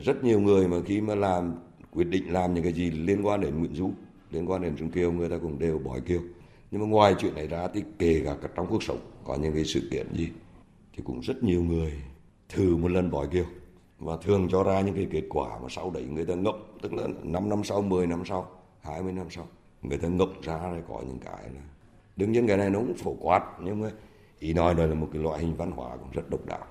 Rất 0.03 0.23
nhiều 0.23 0.39
người 0.39 0.67
mà 0.67 0.77
khi 0.85 1.01
mà 1.01 1.15
làm, 1.15 1.55
quyết 1.91 2.03
định 2.03 2.33
làm 2.33 2.53
những 2.53 2.63
cái 2.63 2.73
gì 2.73 2.91
liên 2.91 3.25
quan 3.25 3.41
đến 3.41 3.59
Nguyễn 3.59 3.73
Du, 3.73 3.91
liên 4.31 4.49
quan 4.49 4.61
đến 4.61 4.75
Trung 4.77 4.91
Kiều, 4.91 5.11
người 5.11 5.29
ta 5.29 5.37
cũng 5.37 5.59
đều 5.59 5.79
bói 5.79 6.01
kiều 6.01 6.21
nhưng 6.71 6.81
mà 6.81 6.87
ngoài 6.87 7.15
chuyện 7.19 7.35
này 7.35 7.47
ra 7.47 7.67
thì 7.73 7.83
kể 7.99 8.21
cả 8.25 8.35
trong 8.55 8.67
cuộc 8.69 8.83
sống 8.83 8.99
có 9.23 9.35
những 9.35 9.53
cái 9.53 9.65
sự 9.65 9.87
kiện 9.91 10.07
gì, 10.13 10.29
thì 10.93 11.03
cũng 11.03 11.19
rất 11.19 11.43
nhiều 11.43 11.63
người 11.63 11.93
thử 12.49 12.77
một 12.77 12.91
lần 12.91 13.11
bói 13.11 13.27
kiều 13.27 13.45
và 13.99 14.17
thường 14.17 14.47
cho 14.51 14.63
ra 14.63 14.81
những 14.81 14.95
cái 14.95 15.07
kết 15.11 15.23
quả 15.29 15.59
mà 15.59 15.67
sau 15.69 15.91
đấy 15.91 16.03
người 16.03 16.25
ta 16.25 16.33
ngậm, 16.33 16.55
tức 16.81 16.93
là 16.93 17.07
5 17.23 17.49
năm 17.49 17.63
sau 17.63 17.81
10 17.81 18.07
năm 18.07 18.23
sau 18.25 18.49
20 18.81 19.13
năm 19.13 19.27
sau, 19.29 19.47
người 19.81 19.97
ta 19.97 20.07
ngốc 20.07 20.29
ra 20.41 20.71
rồi 20.71 20.81
có 20.87 21.01
những 21.07 21.19
cái 21.19 21.43
là 21.55 21.61
đương 22.19 22.31
nhiên 22.31 22.47
cái 22.47 22.57
này 22.57 22.69
nó 22.69 22.79
cũng 22.79 22.93
phổ 22.93 23.13
quát 23.19 23.41
nhưng 23.63 23.81
mà 23.81 23.91
ý 24.39 24.53
nói 24.53 24.75
đây 24.75 24.87
là 24.87 24.95
một 24.95 25.09
cái 25.13 25.21
loại 25.21 25.39
hình 25.39 25.55
văn 25.55 25.71
hóa 25.71 25.97
cũng 25.97 26.11
rất 26.11 26.29
độc 26.29 26.45
đáo. 26.45 26.65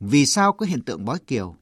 Vì 0.00 0.26
sao 0.26 0.52
có 0.52 0.66
hiện 0.66 0.82
tượng 0.82 1.04
bói 1.04 1.18
kiều? 1.26 1.56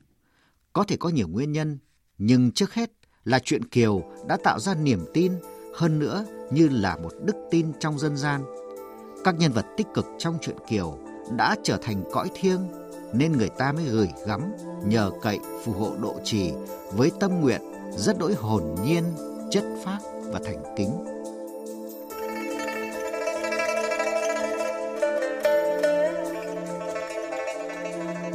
Có 0.72 0.84
thể 0.84 0.96
có 0.96 1.08
nhiều 1.08 1.28
nguyên 1.28 1.52
nhân 1.52 1.78
nhưng 2.18 2.52
trước 2.52 2.74
hết 2.74 2.90
là 3.24 3.38
chuyện 3.38 3.64
kiều 3.64 4.02
đã 4.28 4.36
tạo 4.44 4.58
ra 4.58 4.74
niềm 4.74 5.04
tin 5.14 5.32
hơn 5.74 5.98
nữa 5.98 6.24
như 6.50 6.68
là 6.68 6.96
một 6.96 7.12
đức 7.24 7.36
tin 7.50 7.72
trong 7.80 7.98
dân 7.98 8.16
gian. 8.16 8.44
Các 9.24 9.34
nhân 9.38 9.52
vật 9.52 9.66
tích 9.76 9.86
cực 9.94 10.06
trong 10.18 10.38
chuyện 10.40 10.56
kiều 10.68 10.98
đã 11.36 11.56
trở 11.62 11.78
thành 11.82 12.04
cõi 12.12 12.30
thiêng 12.34 12.60
nên 13.12 13.32
người 13.32 13.48
ta 13.58 13.72
mới 13.72 13.84
gửi 13.84 14.08
gắm 14.26 14.42
nhờ 14.86 15.10
cậy 15.22 15.38
phù 15.64 15.72
hộ 15.72 15.92
độ 16.02 16.16
trì 16.24 16.52
với 16.92 17.10
tâm 17.20 17.40
nguyện 17.40 17.60
rất 17.96 18.18
đỗi 18.18 18.34
hồn 18.34 18.74
nhiên, 18.84 19.04
chất 19.50 19.64
phác 19.84 20.02
và 20.32 20.40
thành 20.44 20.74
kính. 20.76 21.21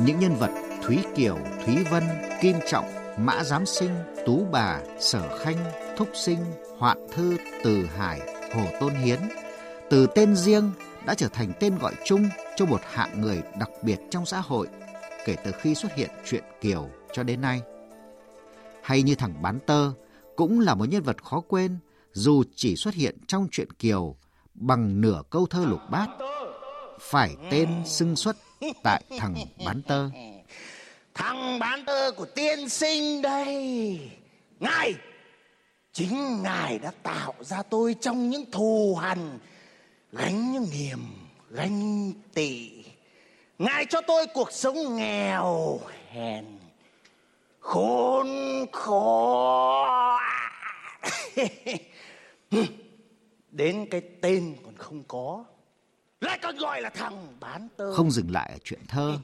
Những 0.06 0.20
nhân 0.20 0.36
vật 0.36 0.52
Thúy 0.84 1.00
Kiều, 1.16 1.38
Thúy 1.66 1.84
Vân, 1.84 2.04
Kim 2.42 2.56
Trọng, 2.68 2.86
Mã 3.18 3.44
Giám 3.44 3.66
Sinh, 3.66 3.92
Tú 4.26 4.48
Bà, 4.52 4.80
Sở 5.00 5.38
Khanh, 5.40 5.58
Thúc 5.98 6.10
Sinh, 6.14 6.40
Hoạn 6.78 7.08
Thư, 7.14 7.38
Từ 7.64 7.86
Hải, 7.86 8.20
Hồ 8.54 8.64
Tôn 8.80 8.94
Hiến 8.94 9.20
từ 9.90 10.08
tên 10.16 10.36
riêng 10.36 10.72
đã 11.06 11.16
trở 11.16 11.28
thành 11.28 11.54
tên 11.60 11.78
gọi 11.78 11.94
chung 12.06 12.30
cho 12.56 12.66
một 12.66 12.82
hạng 12.84 13.22
người 13.22 13.44
đặc 13.60 13.70
biệt 13.84 14.00
trong 14.10 14.26
xã 14.26 14.40
hội 14.40 14.68
kể 15.26 15.36
từ 15.46 15.52
khi 15.52 15.76
xuất 15.76 15.96
hiện 15.96 16.10
chuyện 16.26 16.44
Kiều 16.62 16.90
cho 17.14 17.24
đến 17.24 17.42
nay. 17.42 17.62
Hay 18.82 19.04
như 19.04 19.16
thằng 19.16 19.42
bán 19.42 19.60
tơ 19.66 19.92
cũng 20.36 20.60
là 20.60 20.76
một 20.76 20.86
nhân 20.90 21.04
vật 21.04 21.24
khó 21.24 21.42
quên 21.48 21.78
dù 22.12 22.44
chỉ 22.56 22.76
xuất 22.76 22.94
hiện 22.94 23.18
trong 23.28 23.48
chuyện 23.52 23.72
Kiều 23.72 24.16
bằng 24.54 25.02
nửa 25.02 25.22
câu 25.30 25.46
thơ 25.46 25.66
lục 25.66 25.82
bát, 25.92 26.08
phải 27.00 27.36
tên 27.52 27.70
xưng 27.86 28.16
xuất 28.16 28.36
tại 28.84 29.04
thằng 29.18 29.36
bán 29.66 29.82
tơ. 29.82 30.10
Thằng 31.14 31.60
bán 31.60 31.86
tơ 31.86 32.12
của 32.12 32.26
tiên 32.26 32.70
sinh 32.70 33.22
đây. 33.22 34.00
Ngài, 34.60 34.94
chính 35.94 36.44
Ngài 36.44 36.80
đã 36.80 36.92
tạo 37.04 37.34
ra 37.40 37.64
tôi 37.64 37.96
trong 38.02 38.30
những 38.30 38.52
thù 38.52 38.96
hằn, 39.02 39.40
gánh 40.12 40.52
những 40.52 40.68
niềm 40.72 41.00
ganh 41.50 42.14
tị. 42.34 42.72
Ngài 43.58 43.86
cho 43.86 44.02
tôi 44.02 44.28
cuộc 44.34 44.52
sống 44.52 44.96
nghèo 44.96 45.80
hèn, 46.10 46.46
khốn 47.60 48.28
khó. 48.72 50.20
Đến 53.52 53.88
cái 53.92 54.02
tên 54.22 54.56
còn 54.66 54.78
không 54.78 55.04
có 55.08 55.46
không 57.96 58.12
dừng 58.12 58.32
lại 58.32 58.50
ở 58.54 58.58
chuyện 58.64 58.80
thơ, 58.88 59.18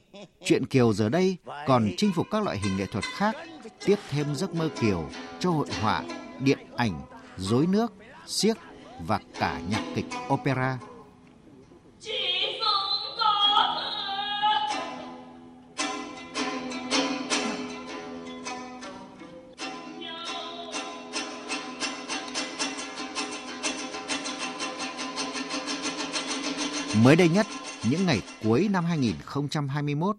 chuyện 0.45 0.65
Kiều 0.65 0.93
giờ 0.93 1.09
đây 1.09 1.37
còn 1.67 1.89
chinh 1.97 2.11
phục 2.15 2.27
các 2.31 2.43
loại 2.43 2.57
hình 2.57 2.77
nghệ 2.77 2.85
thuật 2.85 3.03
khác, 3.03 3.35
tiếp 3.85 3.95
thêm 4.09 4.35
giấc 4.35 4.55
mơ 4.55 4.69
Kiều 4.81 5.09
cho 5.39 5.51
hội 5.51 5.67
họa, 5.81 6.03
điện 6.39 6.57
ảnh, 6.75 7.01
rối 7.37 7.67
nước, 7.67 7.93
xiếc 8.27 8.57
và 8.99 9.19
cả 9.39 9.61
nhạc 9.69 9.83
kịch 9.95 10.05
opera. 10.33 10.79
Mới 27.01 27.15
đây 27.15 27.29
nhất, 27.29 27.47
những 27.89 28.05
ngày 28.05 28.21
cuối 28.43 28.67
năm 28.71 28.85
2021, 28.85 30.17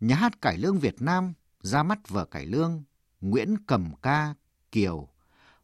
Nhà 0.00 0.16
hát 0.16 0.40
Cải 0.40 0.58
Lương 0.58 0.78
Việt 0.78 1.02
Nam 1.02 1.32
ra 1.60 1.82
mắt 1.82 2.08
vở 2.08 2.24
cải 2.24 2.46
lương 2.46 2.82
Nguyễn 3.20 3.56
Cầm 3.66 3.90
Ca 4.02 4.34
Kiều, 4.72 5.08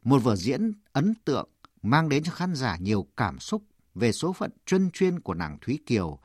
một 0.03 0.23
vở 0.23 0.35
diễn 0.35 0.73
ấn 0.93 1.13
tượng 1.25 1.49
mang 1.81 2.09
đến 2.09 2.23
cho 2.23 2.31
khán 2.31 2.55
giả 2.55 2.77
nhiều 2.77 3.07
cảm 3.17 3.39
xúc 3.39 3.63
về 3.95 4.11
số 4.11 4.33
phận 4.33 4.51
chuyên 4.65 4.91
chuyên 4.91 5.19
của 5.19 5.33
nàng 5.33 5.57
Thúy 5.61 5.79
Kiều. 5.85 6.19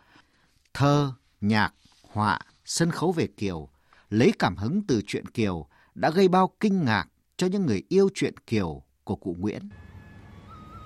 Thơ, 0.75 1.12
nhạc, 1.41 1.75
họa, 2.03 2.38
sân 2.64 2.91
khấu 2.91 3.12
về 3.12 3.26
Kiều, 3.26 3.69
lấy 4.11 4.33
cảm 4.38 4.57
hứng 4.57 4.83
từ 4.87 5.00
chuyện 5.07 5.26
Kiều 5.26 5.67
đã 5.95 6.11
gây 6.11 6.29
bao 6.29 6.50
kinh 6.61 6.85
ngạc 6.85 7.07
cho 7.37 7.47
những 7.47 7.67
người 7.67 7.83
yêu 7.88 8.09
chuyện 8.14 8.37
Kiều 8.37 8.83
của 9.05 9.17
cụ 9.17 9.37
Nguyễn. 9.38 9.69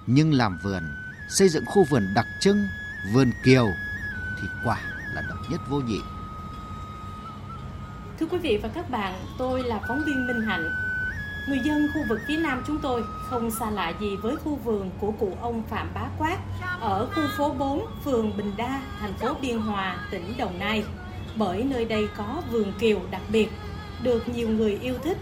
Nhưng 0.06 0.32
làm 0.32 0.58
vườn, 0.64 0.82
xây 1.30 1.48
dựng 1.48 1.64
khu 1.66 1.84
vườn 1.90 2.02
đặc 2.14 2.26
trưng 2.40 2.58
vườn 3.04 3.30
kiều 3.44 3.70
thì 4.40 4.48
quả 4.64 4.80
là 5.14 5.22
độc 5.28 5.38
nhất 5.50 5.60
vô 5.68 5.80
nhị. 5.80 6.00
Thưa 8.20 8.26
quý 8.26 8.38
vị 8.38 8.58
và 8.62 8.68
các 8.68 8.90
bạn, 8.90 9.14
tôi 9.38 9.62
là 9.62 9.80
phóng 9.88 10.02
viên 10.06 10.26
Minh 10.26 10.42
Hạnh. 10.46 10.70
Người 11.48 11.60
dân 11.64 11.88
khu 11.94 12.00
vực 12.08 12.20
phía 12.28 12.36
Nam 12.36 12.62
chúng 12.66 12.78
tôi 12.82 13.04
không 13.30 13.50
xa 13.50 13.70
lạ 13.70 13.92
gì 14.00 14.16
với 14.16 14.36
khu 14.36 14.56
vườn 14.56 14.90
của 15.00 15.10
cụ 15.10 15.36
ông 15.40 15.62
Phạm 15.70 15.88
Bá 15.94 16.08
Quát 16.18 16.38
ở 16.80 17.06
khu 17.06 17.22
phố 17.36 17.54
4, 17.54 17.86
phường 18.04 18.36
Bình 18.36 18.52
Đa, 18.56 18.82
thành 19.00 19.14
phố 19.14 19.34
Biên 19.42 19.58
Hòa, 19.58 19.96
tỉnh 20.10 20.34
Đồng 20.38 20.58
Nai. 20.58 20.84
Bởi 21.36 21.64
nơi 21.64 21.84
đây 21.84 22.08
có 22.16 22.42
vườn 22.50 22.72
kiều 22.78 23.00
đặc 23.10 23.22
biệt, 23.32 23.48
được 24.02 24.28
nhiều 24.28 24.48
người 24.48 24.78
yêu 24.82 24.94
thích. 25.04 25.18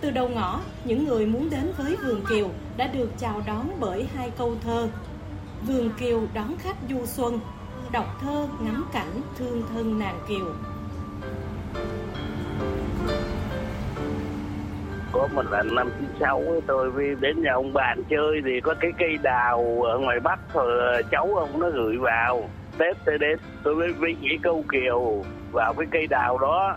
Từ 0.00 0.10
đầu 0.10 0.28
ngõ, 0.28 0.60
những 0.84 1.04
người 1.04 1.26
muốn 1.26 1.50
đến 1.50 1.72
với 1.76 1.96
vườn 1.96 2.24
kiều 2.26 2.50
đã 2.76 2.86
được 2.86 3.10
chào 3.18 3.42
đón 3.46 3.70
bởi 3.80 4.08
hai 4.14 4.30
câu 4.30 4.56
thơ 4.64 4.88
Vườn 5.66 5.90
Kiều 5.98 6.20
đón 6.34 6.56
khách 6.58 6.76
du 6.90 7.06
xuân, 7.06 7.40
Đọc 7.92 8.04
thơ 8.20 8.46
ngắm 8.60 8.84
cảnh 8.92 9.20
thương 9.38 9.62
thân 9.74 9.98
nàng 9.98 10.18
Kiều. 10.28 10.46
Có 15.12 15.28
một 15.34 15.42
lần 15.50 15.74
năm 15.74 15.90
96 15.98 16.42
tôi 16.66 16.92
mới 16.92 17.14
đến 17.20 17.42
nhà 17.42 17.52
ông 17.52 17.72
bạn 17.72 18.02
chơi 18.10 18.40
thì 18.44 18.60
có 18.60 18.74
cái 18.80 18.90
cây 18.98 19.18
đào 19.22 19.82
ở 19.86 19.98
ngoài 19.98 20.20
Bắc 20.20 20.38
rồi 20.54 21.02
cháu 21.10 21.34
ông 21.36 21.60
nó 21.60 21.70
gửi 21.70 21.96
vào, 21.98 22.48
Tết 22.78 22.96
tới 23.04 23.18
đến, 23.18 23.38
tôi 23.62 23.74
với 23.74 23.92
vinh 23.92 24.20
nghĩ 24.20 24.38
câu 24.42 24.64
kiều 24.72 25.22
vào 25.52 25.74
cái 25.74 25.86
cây 25.90 26.06
đào 26.06 26.38
đó. 26.38 26.76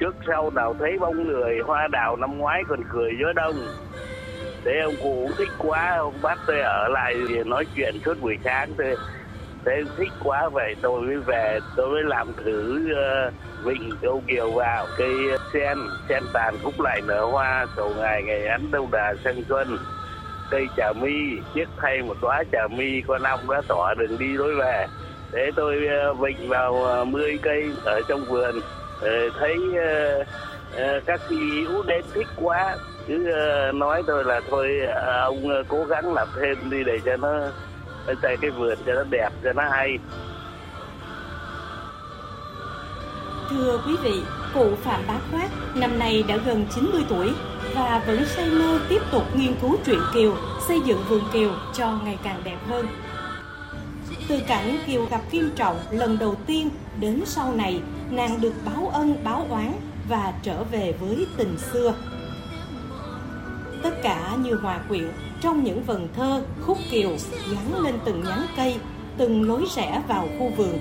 Trước 0.00 0.16
sau 0.26 0.50
nào 0.50 0.74
thấy 0.78 0.98
bóng 0.98 1.24
người, 1.24 1.58
hoa 1.66 1.88
đào 1.92 2.16
năm 2.16 2.38
ngoái 2.38 2.62
còn 2.68 2.80
cười 2.92 3.10
giữa 3.20 3.32
đông 3.32 3.54
thế 4.64 4.80
ông 4.80 4.94
cụ 5.02 5.20
cũng 5.22 5.36
thích 5.38 5.48
quá 5.58 5.96
ông 5.98 6.14
bắt 6.22 6.38
tôi 6.46 6.60
ở 6.60 6.88
lại 6.88 7.14
nói 7.46 7.66
chuyện 7.76 7.94
suốt 8.04 8.20
buổi 8.20 8.38
sáng. 8.44 8.74
Tôi 8.78 8.96
thế 9.64 9.82
thích 9.96 10.12
quá 10.24 10.48
vậy 10.48 10.74
tôi 10.82 11.00
mới 11.00 11.16
về 11.16 11.58
tôi 11.76 11.88
mới 11.88 12.02
làm 12.04 12.32
thử 12.44 12.88
uh, 12.92 13.34
vịnh 13.64 13.90
câu 14.02 14.22
kiều 14.26 14.50
vào. 14.50 14.86
Cây 14.98 15.30
ờ, 15.30 15.36
sen 15.52 15.78
sen 16.08 16.22
tàn 16.32 16.54
khúc 16.62 16.80
lại 16.80 17.00
nở 17.04 17.24
hoa 17.24 17.66
cầu 17.76 17.94
ngày 17.98 18.22
ngày 18.22 18.46
ánh 18.46 18.70
đông 18.70 18.90
đà 18.90 19.14
sang 19.24 19.42
xuân. 19.48 19.78
Cây 20.50 20.66
trà 20.76 20.92
mi 20.92 21.12
chiếc 21.54 21.68
thay 21.76 22.02
một 22.02 22.16
đóa 22.22 22.44
trà 22.52 22.68
mi 22.70 23.00
con 23.06 23.22
ong 23.22 23.50
đã 23.50 23.62
tỏ 23.68 23.94
đường 23.94 24.18
đi 24.18 24.32
lối 24.32 24.54
về. 24.54 24.86
Thế 25.32 25.50
tôi 25.56 25.88
uh, 26.10 26.18
vịnh 26.18 26.48
vào 26.48 27.00
uh, 27.02 27.08
10 27.08 27.38
cây 27.42 27.70
ở 27.84 28.00
trong 28.08 28.24
vườn. 28.24 28.56
Uh, 28.58 29.32
thấy 29.38 29.56
uh, 29.68 30.26
uh, 30.74 31.06
các 31.06 31.20
chị 31.28 31.64
út 31.64 31.86
đến 31.86 32.04
thích 32.14 32.28
quá 32.36 32.76
cứ 33.08 33.30
ờ, 33.30 33.72
nói 33.72 34.02
tôi 34.06 34.24
là 34.24 34.40
thôi 34.50 34.68
ờ, 34.94 35.20
ông 35.24 35.48
ờ, 35.48 35.62
cố 35.68 35.84
gắng 35.84 36.14
làm 36.14 36.28
thêm 36.36 36.70
đi 36.70 36.84
để 36.84 36.98
cho 37.04 37.16
nó 37.16 37.32
tại 38.22 38.36
cái 38.40 38.50
vườn 38.50 38.78
cho 38.86 38.92
nó 38.92 39.04
đẹp 39.10 39.28
cho 39.44 39.52
nó 39.52 39.62
hay 39.70 39.98
Thưa 43.50 43.80
quý 43.86 43.96
vị, 44.02 44.22
cụ 44.54 44.74
Phạm 44.82 45.00
Bá 45.08 45.14
Khoát 45.30 45.50
năm 45.74 45.98
nay 45.98 46.24
đã 46.28 46.36
gần 46.46 46.66
90 46.74 47.02
tuổi 47.08 47.30
và 47.74 48.02
vẫn 48.06 48.24
say 48.24 48.50
mê 48.50 48.78
tiếp 48.88 49.02
tục 49.12 49.22
nghiên 49.36 49.54
cứu 49.60 49.76
truyện 49.86 50.00
Kiều, 50.14 50.36
xây 50.68 50.80
dựng 50.84 50.98
vườn 51.08 51.22
Kiều 51.32 51.50
cho 51.74 51.98
ngày 52.04 52.18
càng 52.24 52.40
đẹp 52.44 52.56
hơn. 52.68 52.86
Từ 54.28 54.40
cảnh 54.48 54.78
Kiều 54.86 55.06
gặp 55.10 55.20
Kim 55.30 55.50
Trọng 55.56 55.76
lần 55.90 56.18
đầu 56.18 56.34
tiên 56.46 56.70
đến 57.00 57.22
sau 57.26 57.54
này, 57.54 57.80
nàng 58.10 58.40
được 58.40 58.52
báo 58.64 58.90
ân 58.92 59.16
báo 59.24 59.46
oán 59.50 59.72
và 60.08 60.32
trở 60.42 60.64
về 60.64 60.94
với 61.00 61.26
tình 61.36 61.58
xưa 61.58 61.94
tất 63.84 64.02
cả 64.02 64.36
như 64.44 64.54
hòa 64.54 64.80
quyện 64.88 65.10
trong 65.40 65.64
những 65.64 65.82
vần 65.82 66.08
thơ 66.16 66.42
khúc 66.60 66.78
kiều 66.90 67.16
gắn 67.52 67.84
lên 67.84 67.94
từng 68.04 68.24
nhánh 68.24 68.46
cây 68.56 68.76
từng 69.16 69.48
lối 69.48 69.64
rẽ 69.76 70.02
vào 70.08 70.28
khu 70.38 70.50
vườn 70.56 70.78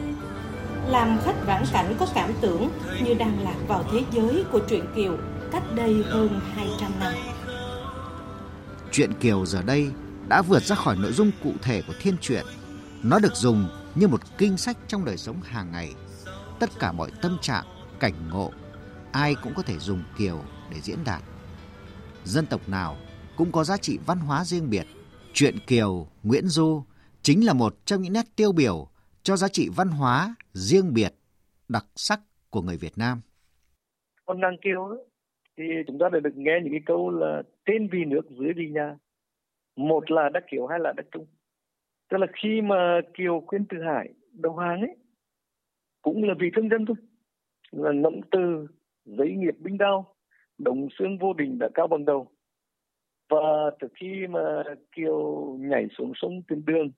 làm 0.87 1.19
khách 1.23 1.45
vãn 1.45 1.63
cảnh 1.73 1.95
có 1.99 2.07
cảm 2.13 2.33
tưởng 2.41 2.69
như 3.03 3.13
đang 3.13 3.43
lạc 3.43 3.55
vào 3.67 3.83
thế 3.91 4.01
giới 4.11 4.43
của 4.51 4.59
truyện 4.59 4.85
kiều 4.95 5.17
cách 5.51 5.63
đây 5.75 6.03
hơn 6.09 6.39
200 6.55 6.91
năm. 6.99 7.13
Truyện 8.91 9.13
kiều 9.13 9.45
giờ 9.45 9.61
đây 9.65 9.91
đã 10.27 10.41
vượt 10.41 10.63
ra 10.63 10.75
khỏi 10.75 10.95
nội 10.95 11.11
dung 11.11 11.31
cụ 11.43 11.51
thể 11.61 11.81
của 11.87 11.93
thiên 12.01 12.17
truyện. 12.21 12.45
Nó 13.03 13.19
được 13.19 13.35
dùng 13.35 13.67
như 13.95 14.07
một 14.07 14.21
kinh 14.37 14.57
sách 14.57 14.77
trong 14.87 15.05
đời 15.05 15.17
sống 15.17 15.41
hàng 15.41 15.71
ngày. 15.71 15.93
Tất 16.59 16.69
cả 16.79 16.91
mọi 16.91 17.11
tâm 17.21 17.37
trạng, 17.41 17.65
cảnh 17.99 18.29
ngộ, 18.29 18.51
ai 19.11 19.35
cũng 19.35 19.53
có 19.53 19.61
thể 19.61 19.79
dùng 19.79 20.03
kiều 20.17 20.43
để 20.71 20.81
diễn 20.81 21.03
đạt 21.05 21.21
dân 22.25 22.45
tộc 22.49 22.69
nào 22.69 22.95
cũng 23.37 23.51
có 23.51 23.63
giá 23.63 23.77
trị 23.77 23.99
văn 24.05 24.17
hóa 24.17 24.43
riêng 24.45 24.69
biệt. 24.69 24.85
Truyện 25.33 25.55
Kiều, 25.67 26.07
Nguyễn 26.23 26.43
Du 26.47 26.83
chính 27.21 27.45
là 27.45 27.53
một 27.53 27.85
trong 27.85 28.01
những 28.01 28.13
nét 28.13 28.25
tiêu 28.35 28.51
biểu 28.51 28.87
cho 29.23 29.35
giá 29.35 29.47
trị 29.47 29.69
văn 29.75 29.87
hóa 29.87 30.35
riêng 30.53 30.93
biệt, 30.93 31.13
đặc 31.69 31.85
sắc 31.95 32.19
của 32.49 32.61
người 32.61 32.77
Việt 32.77 32.97
Nam. 32.97 33.21
Con 34.25 34.39
nàng 34.39 34.57
Kiều 34.61 34.89
thì 35.57 35.63
chúng 35.87 35.99
ta 35.99 36.09
đã 36.13 36.19
được 36.19 36.35
nghe 36.35 36.59
những 36.63 36.73
cái 36.73 36.81
câu 36.85 37.09
là 37.09 37.41
tên 37.65 37.89
vì 37.91 38.05
nước 38.05 38.21
dưới 38.39 38.53
vì 38.55 38.69
nhà. 38.69 38.95
Một 39.75 40.11
là 40.11 40.29
đất 40.33 40.43
Kiều, 40.51 40.67
hai 40.67 40.79
là 40.79 40.93
đất 40.97 41.05
Trung. 41.11 41.25
Tức 42.09 42.17
là 42.17 42.27
khi 42.41 42.61
mà 42.61 42.99
Kiều 43.17 43.43
khuyên 43.47 43.65
Từ 43.69 43.77
Hải 43.85 44.13
đầu 44.31 44.57
hàng 44.57 44.81
ấy, 44.81 44.97
cũng 46.01 46.23
là 46.23 46.33
vì 46.39 46.47
thương 46.55 46.69
dân 46.69 46.85
thôi. 46.85 46.95
Là 47.71 47.91
nậm 47.91 48.13
từ 48.31 48.67
giấy 49.05 49.31
nghiệp 49.37 49.55
binh 49.59 49.77
đao 49.77 50.12
đồng 50.57 50.87
xương 50.99 51.17
vô 51.17 51.33
đình 51.33 51.59
đã 51.59 51.69
cao 51.73 51.87
bằng 51.87 52.05
đầu. 52.05 52.27
Và 53.29 53.71
từ 53.79 53.87
khi 53.95 54.27
mà 54.29 54.63
kiều 54.91 55.47
nhảy 55.59 55.87
xuống 55.97 56.11
sông 56.15 56.41
tiền 56.47 56.65
đường 56.65 56.91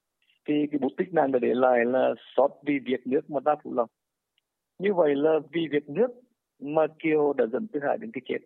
thì 0.48 0.54
cái 0.72 0.80
bút 0.80 0.91
tích 0.98 1.13
nàng 1.13 1.32
đã 1.32 1.39
để 1.39 1.54
lại 1.54 1.86
là 1.86 2.13
sót 2.36 2.50
vì 2.65 2.80
việc 2.86 3.08
nước 3.08 3.30
mà 3.30 3.39
ta 3.46 3.56
phụ 3.63 3.74
lòng. 3.74 3.89
Như 4.80 4.94
vậy 4.94 5.15
là 5.15 5.39
vì 5.52 5.68
việc 5.72 5.89
nước 5.89 6.08
mà 6.60 6.82
kiều 7.00 7.34
đã 7.34 7.46
dẫn 7.46 7.68
tư 7.68 7.80
hải 7.84 7.98
đến 7.98 8.12
cái 8.13 8.22
chết. 8.26 8.38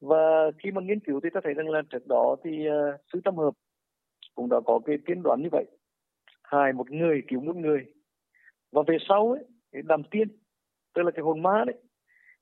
Và 0.00 0.50
khi 0.58 0.70
mà 0.70 0.80
nghiên 0.80 1.00
cứu 1.00 1.20
thì 1.20 1.28
ta 1.34 1.40
thấy 1.44 1.54
rằng 1.54 1.68
là 1.68 1.82
trước 1.90 2.06
đó 2.06 2.36
thì 2.44 2.50
uh, 2.68 3.00
sư 3.12 3.20
tâm 3.24 3.36
hợp 3.36 3.54
cũng 4.34 4.48
đã 4.48 4.56
có 4.66 4.80
cái 4.86 4.96
tiên 5.06 5.22
đoán 5.22 5.42
như 5.42 5.48
vậy. 5.52 5.64
Hài 6.42 6.72
một 6.72 6.90
người 6.90 7.22
cứu 7.28 7.40
một 7.40 7.56
người. 7.56 7.84
Và 8.72 8.82
về 8.86 8.96
sau 9.08 9.32
ấy 9.32 9.44
đàm 9.82 10.02
tiên 10.02 10.28
tức 10.94 11.02
là 11.02 11.10
cái 11.10 11.22
hồn 11.22 11.42
ma 11.42 11.64
đấy 11.66 11.76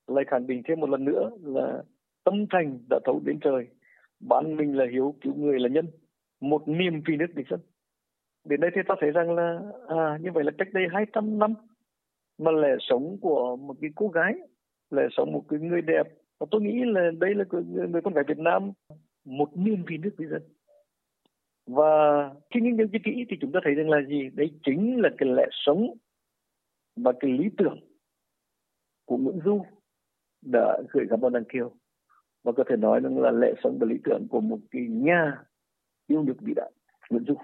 lại 0.06 0.24
khẳng 0.28 0.46
định 0.46 0.62
thêm 0.64 0.80
một 0.80 0.90
lần 0.90 1.04
nữa 1.04 1.30
là 1.42 1.82
tâm 2.24 2.46
thành 2.50 2.78
đã 2.90 2.98
thấu 3.04 3.20
đến 3.24 3.38
trời. 3.40 3.66
Bản 4.20 4.56
mình 4.56 4.76
là 4.76 4.84
hiếu 4.92 5.14
cứu 5.20 5.34
người 5.34 5.58
là 5.60 5.68
nhân. 5.68 5.86
Một 6.40 6.68
niềm 6.68 7.02
vì 7.06 7.16
nước 7.16 7.26
vì 7.34 7.44
dân. 7.50 7.60
Đến 8.44 8.60
đây 8.60 8.70
thì 8.74 8.80
ta 8.88 8.94
thấy 9.00 9.10
rằng 9.10 9.34
là 9.34 9.60
à, 9.88 10.18
như 10.20 10.30
vậy 10.34 10.44
là 10.44 10.52
cách 10.58 10.68
đây 10.72 10.84
200 10.92 11.38
năm 11.38 11.54
mà 12.38 12.50
lẽ 12.50 12.68
sống 12.80 13.18
của 13.20 13.56
một 13.56 13.76
cái 13.80 13.90
cô 13.96 14.08
gái 14.08 14.34
lẽ 14.90 15.02
sống 15.16 15.32
một 15.32 15.44
cái 15.48 15.60
người 15.60 15.82
đẹp. 15.82 16.02
Và 16.38 16.46
tôi 16.50 16.60
nghĩ 16.60 16.84
là 16.84 17.10
đây 17.18 17.34
là 17.34 17.44
người, 17.50 17.88
người 17.88 18.02
con 18.02 18.14
gái 18.14 18.24
Việt 18.28 18.38
Nam 18.38 18.72
một 19.24 19.56
niềm 19.56 19.84
vì 19.86 19.98
nước 19.98 20.14
vì 20.18 20.26
dân. 20.26 20.42
Và 21.66 21.84
khi 22.50 22.60
nghiên 22.60 22.76
cứu 22.76 23.00
kỹ 23.04 23.24
thì 23.30 23.36
chúng 23.40 23.52
ta 23.52 23.60
thấy 23.64 23.74
rằng 23.74 23.90
là 23.90 23.98
gì? 24.08 24.30
Đấy 24.34 24.50
chính 24.64 25.00
là 25.00 25.08
cái 25.18 25.28
lẽ 25.28 25.46
sống 25.52 25.94
và 26.96 27.12
cái 27.20 27.30
lý 27.30 27.44
tưởng 27.58 27.80
của 29.04 29.16
Nguyễn 29.16 29.40
Du 29.44 29.64
đã 30.42 30.78
gửi 30.92 31.06
gắm 31.10 31.20
vào 31.20 31.30
Đăng 31.30 31.44
Kiều 31.52 31.72
và 32.44 32.52
có 32.56 32.64
thể 32.70 32.76
nói 32.76 33.00
rằng 33.00 33.18
là 33.18 33.30
lẽ 33.30 33.48
sống 33.64 33.78
và 33.80 33.86
lý 33.90 33.96
tưởng 34.04 34.26
của 34.30 34.40
một 34.40 34.58
cái 34.70 34.82
nhà 34.88 35.38
yêu 36.06 36.22
nước 36.22 36.34
vĩ 36.40 36.52
đại 36.56 36.72
Nguyễn 37.10 37.24
Du. 37.28 37.34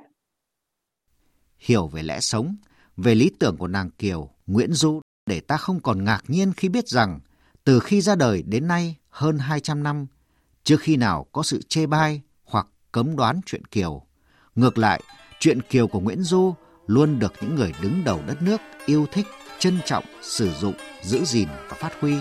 Hiểu 1.59 1.87
về 1.87 2.03
lẽ 2.03 2.21
sống, 2.21 2.57
về 2.97 3.15
lý 3.15 3.31
tưởng 3.39 3.57
của 3.57 3.69
nàng 3.69 3.91
Kiều, 3.91 4.29
Nguyễn 4.47 4.73
Du 4.73 5.01
để 5.27 5.41
ta 5.41 5.57
không 5.57 5.81
còn 5.81 6.05
ngạc 6.05 6.23
nhiên 6.29 6.53
khi 6.57 6.69
biết 6.69 6.89
rằng 6.89 7.21
từ 7.65 7.81
khi 7.81 8.01
ra 8.01 8.15
đời 8.15 8.43
đến 8.47 8.69
nay 8.69 8.97
hơn 9.09 9.39
200 9.39 9.83
năm, 9.83 10.07
chưa 10.65 10.77
khi 10.77 10.97
nào 10.97 11.27
có 11.33 11.43
sự 11.43 11.63
chê 11.69 11.87
bai 11.87 12.23
hoặc 12.45 12.67
cấm 12.93 13.17
đoán 13.17 13.41
chuyện 13.47 13.65
Kiều. 13.65 14.03
Ngược 14.55 14.79
lại, 14.79 15.01
chuyện 15.39 15.63
Kiều 15.63 15.87
của 15.87 16.01
Nguyễn 16.01 16.23
Du 16.23 16.55
luôn 16.87 17.19
được 17.19 17.33
những 17.43 17.55
người 17.55 17.73
đứng 17.83 18.03
đầu 18.05 18.21
đất 18.27 18.43
nước 18.43 18.61
yêu 18.87 19.07
thích, 19.13 19.27
trân 19.59 19.79
trọng, 19.85 20.05
sử 20.23 20.51
dụng, 20.51 20.75
giữ 21.03 21.25
gìn 21.25 21.49
và 21.69 21.77
phát 21.77 22.01
huy. 22.01 22.15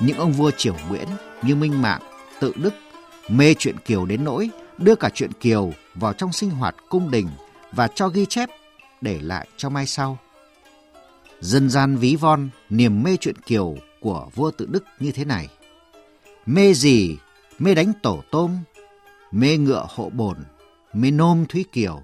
Những 0.00 0.18
ông 0.18 0.32
vua 0.32 0.50
triều 0.50 0.76
Nguyễn 0.88 1.08
như 1.42 1.56
Minh 1.56 1.82
Mạng, 1.82 2.00
Tự 2.40 2.52
Đức 2.56 2.74
mê 3.28 3.54
chuyện 3.54 3.76
Kiều 3.78 4.06
đến 4.06 4.24
nỗi 4.24 4.50
đưa 4.78 4.94
cả 4.94 5.10
chuyện 5.14 5.32
Kiều 5.32 5.72
vào 5.94 6.12
trong 6.12 6.32
sinh 6.32 6.50
hoạt 6.50 6.74
cung 6.88 7.10
đình 7.10 7.28
và 7.72 7.88
cho 7.88 8.08
ghi 8.08 8.26
chép 8.26 8.48
để 9.00 9.18
lại 9.22 9.48
cho 9.56 9.68
mai 9.68 9.86
sau. 9.86 10.18
Dân 11.40 11.70
gian 11.70 11.96
ví 11.96 12.16
von 12.16 12.48
niềm 12.70 13.02
mê 13.02 13.16
chuyện 13.20 13.36
Kiều 13.36 13.76
của 14.00 14.28
vua 14.34 14.50
Tự 14.50 14.66
Đức 14.66 14.84
như 15.00 15.12
thế 15.12 15.24
này. 15.24 15.48
Mê 16.46 16.74
gì? 16.74 17.16
Mê 17.58 17.74
đánh 17.74 17.92
tổ 18.02 18.22
tôm, 18.30 18.58
mê 19.32 19.56
ngựa 19.56 19.86
hộ 19.88 20.10
bồn, 20.10 20.36
mê 20.92 21.10
nôm 21.10 21.46
Thúy 21.48 21.64
Kiều. 21.72 22.02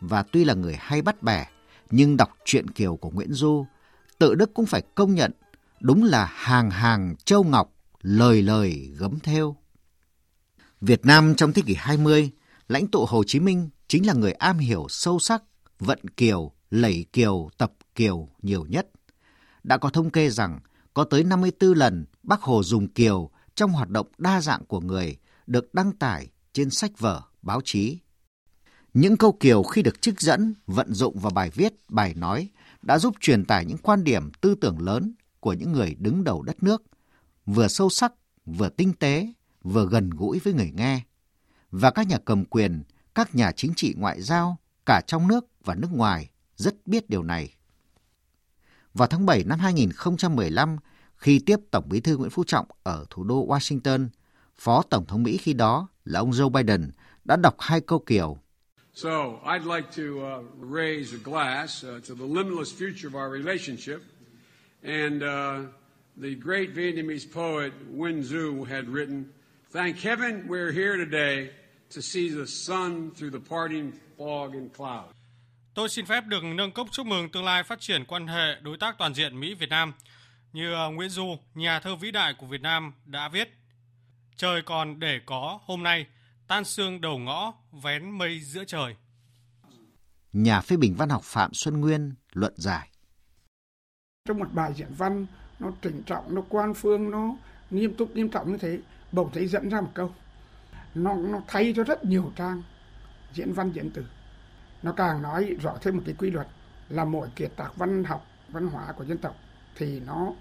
Và 0.00 0.22
tuy 0.22 0.44
là 0.44 0.54
người 0.54 0.76
hay 0.78 1.02
bắt 1.02 1.22
bẻ, 1.22 1.46
nhưng 1.90 2.16
đọc 2.16 2.30
truyện 2.44 2.70
Kiều 2.70 2.96
của 2.96 3.10
Nguyễn 3.10 3.32
Du, 3.32 3.66
Tự 4.18 4.34
Đức 4.34 4.54
cũng 4.54 4.66
phải 4.66 4.82
công 4.94 5.14
nhận 5.14 5.32
đúng 5.80 6.04
là 6.04 6.32
hàng 6.34 6.70
hàng 6.70 7.14
châu 7.24 7.44
ngọc, 7.44 7.74
lời 8.02 8.42
lời 8.42 8.90
gấm 8.96 9.18
theo. 9.20 9.56
Việt 10.80 11.06
Nam 11.06 11.34
trong 11.34 11.52
thế 11.52 11.62
kỷ 11.66 11.74
20, 11.74 12.30
lãnh 12.68 12.86
tụ 12.86 13.06
Hồ 13.08 13.24
Chí 13.26 13.40
Minh 13.40 13.70
chính 13.88 14.06
là 14.06 14.12
người 14.12 14.32
am 14.32 14.58
hiểu 14.58 14.86
sâu 14.88 15.18
sắc 15.18 15.42
vận 15.78 16.08
kiều, 16.08 16.52
lẩy 16.70 17.06
kiều, 17.12 17.48
tập 17.58 17.72
kiều 17.94 18.28
nhiều 18.42 18.66
nhất. 18.68 18.88
Đã 19.62 19.78
có 19.78 19.90
thông 19.90 20.10
kê 20.10 20.30
rằng 20.30 20.60
có 20.94 21.04
tới 21.04 21.24
54 21.24 21.72
lần 21.72 22.04
Bác 22.22 22.42
Hồ 22.42 22.62
dùng 22.62 22.88
kiều 22.88 23.30
trong 23.54 23.72
hoạt 23.72 23.88
động 23.88 24.06
đa 24.18 24.40
dạng 24.40 24.64
của 24.64 24.80
người 24.80 25.16
được 25.46 25.74
đăng 25.74 25.92
tải 25.92 26.28
trên 26.52 26.70
sách 26.70 26.98
vở, 26.98 27.22
báo 27.42 27.60
chí. 27.64 27.98
Những 28.94 29.16
câu 29.16 29.36
kiều 29.40 29.62
khi 29.62 29.82
được 29.82 30.02
trích 30.02 30.20
dẫn, 30.20 30.54
vận 30.66 30.94
dụng 30.94 31.18
vào 31.18 31.30
bài 31.30 31.50
viết, 31.50 31.72
bài 31.88 32.14
nói 32.14 32.48
đã 32.82 32.98
giúp 32.98 33.14
truyền 33.20 33.44
tải 33.44 33.64
những 33.64 33.78
quan 33.78 34.04
điểm 34.04 34.30
tư 34.40 34.54
tưởng 34.54 34.80
lớn 34.80 35.14
của 35.40 35.52
những 35.52 35.72
người 35.72 35.96
đứng 35.98 36.24
đầu 36.24 36.42
đất 36.42 36.62
nước, 36.62 36.82
vừa 37.46 37.68
sâu 37.68 37.90
sắc, 37.90 38.12
vừa 38.46 38.68
tinh 38.68 38.92
tế, 38.92 39.32
vừa 39.62 39.88
gần 39.88 40.10
gũi 40.10 40.38
với 40.38 40.52
người 40.52 40.72
nghe. 40.74 41.00
Và 41.70 41.90
các 41.90 42.06
nhà 42.06 42.18
cầm 42.24 42.44
quyền, 42.44 42.82
các 43.14 43.34
nhà 43.34 43.52
chính 43.52 43.74
trị 43.74 43.94
ngoại 43.96 44.22
giao, 44.22 44.56
cả 44.86 45.00
trong 45.06 45.28
nước 45.28 45.46
và 45.64 45.74
nước 45.74 45.92
ngoài, 45.92 46.30
rất 46.56 46.74
biết 46.86 47.10
điều 47.10 47.22
này. 47.22 47.54
Vào 48.94 49.08
tháng 49.08 49.26
7 49.26 49.44
năm 49.44 49.58
2015, 49.58 50.76
khi 51.16 51.38
tiếp 51.46 51.56
Tổng 51.70 51.88
bí 51.88 52.00
thư 52.00 52.16
Nguyễn 52.16 52.30
Phú 52.30 52.44
Trọng 52.44 52.66
ở 52.82 53.06
thủ 53.10 53.24
đô 53.24 53.46
Washington, 53.46 54.08
Phó 54.56 54.82
Tổng 54.82 55.06
thống 55.06 55.22
Mỹ 55.22 55.36
khi 55.36 55.52
đó 55.52 55.88
là 56.04 56.20
ông 56.20 56.30
Joe 56.30 56.50
Biden 56.50 56.90
đã 57.24 57.36
đọc 57.36 57.56
hai 57.58 57.80
câu 57.80 57.98
kiểu. 57.98 58.38
So, 58.94 59.10
I'd 59.44 59.64
like 59.64 59.88
to 59.96 60.02
uh, 60.02 60.44
raise 60.74 61.16
a 61.16 61.20
glass 61.24 61.84
uh, 61.84 62.08
to 62.08 62.14
the 62.14 62.26
limitless 62.26 62.82
future 62.82 63.10
of 63.10 63.14
our 63.14 63.44
relationship 63.44 64.00
and 64.82 65.22
uh, 65.22 65.70
the 66.16 66.34
great 66.34 66.74
Vietnamese 66.74 67.26
poet 67.34 67.72
Nguyen 67.92 68.22
Du 68.22 68.64
had 68.64 68.88
written, 68.88 69.24
Thank 69.72 69.98
heaven 69.98 70.48
we're 70.48 70.72
here 70.72 70.96
today 70.96 71.50
to 71.90 72.02
see 72.02 72.28
the 72.28 72.46
sun 72.46 73.10
through 73.16 73.30
the 73.30 73.40
parting 73.50 73.92
fog 74.18 74.52
and 74.52 74.72
cloud. 74.76 75.14
Tôi 75.74 75.88
xin 75.88 76.06
phép 76.06 76.26
được 76.26 76.44
nâng 76.44 76.72
cốc 76.72 76.88
chúc 76.92 77.06
mừng 77.06 77.28
tương 77.28 77.44
lai 77.44 77.62
phát 77.62 77.80
triển 77.80 78.04
quan 78.04 78.26
hệ 78.26 78.60
đối 78.62 78.76
tác 78.76 78.98
toàn 78.98 79.14
diện 79.14 79.40
Mỹ-Việt 79.40 79.68
Nam. 79.68 79.92
Như 80.52 80.74
uh, 80.74 80.94
Nguyễn 80.94 81.10
Du, 81.10 81.38
nhà 81.54 81.80
thơ 81.80 81.96
vĩ 81.96 82.10
đại 82.10 82.34
của 82.38 82.46
Việt 82.46 82.60
Nam 82.60 82.92
đã 83.04 83.28
viết, 83.28 83.58
Trời 84.38 84.62
còn 84.62 85.00
để 85.00 85.20
có 85.26 85.60
hôm 85.62 85.82
nay, 85.82 86.06
tan 86.46 86.64
xương 86.64 87.00
đầu 87.00 87.18
ngõ, 87.18 87.52
vén 87.82 88.10
mây 88.10 88.40
giữa 88.40 88.64
trời. 88.64 88.94
Nhà 90.32 90.60
phê 90.60 90.76
bình 90.76 90.94
văn 90.94 91.08
học 91.08 91.22
Phạm 91.24 91.50
Xuân 91.54 91.80
Nguyên 91.80 92.14
luận 92.32 92.52
giải 92.56 92.90
trong 94.28 94.38
một 94.38 94.52
bài 94.52 94.72
diễn 94.76 94.94
văn, 94.96 95.26
nó 95.58 95.70
trịnh 95.82 96.02
trọng, 96.02 96.34
nó 96.34 96.42
quan 96.48 96.74
phương, 96.74 97.10
nó 97.10 97.36
nghiêm 97.70 97.94
túc, 97.94 98.16
nghiêm 98.16 98.28
trọng 98.28 98.52
như 98.52 98.58
thế, 98.58 98.78
bỗng 99.12 99.30
thấy 99.32 99.46
dẫn 99.46 99.68
ra 99.68 99.80
một 99.80 99.90
câu. 99.94 100.12
Nó 100.94 101.14
nó 101.14 101.40
thay 101.46 101.72
cho 101.76 101.84
rất 101.84 102.04
nhiều 102.04 102.32
trang 102.36 102.62
diễn 103.32 103.52
văn, 103.52 103.70
diễn 103.74 103.90
từ 103.90 104.06
nó 104.82 104.92
càng 104.92 105.22
nói 105.22 105.56
rõ 105.62 105.76
thêm 105.82 105.96
một 105.96 106.02
cái 106.06 106.14
quy 106.18 106.30
luật 106.30 106.46
là 106.88 107.04
mỗi 107.04 107.28
kiệt 107.36 107.52
tác 107.56 107.76
văn 107.76 108.04
học, 108.04 108.26
văn 108.48 108.66
hóa 108.66 108.92
của 108.92 109.04
dân 109.04 109.18
tộc 109.18 109.36
thì 109.76 110.00
nó 110.00 110.32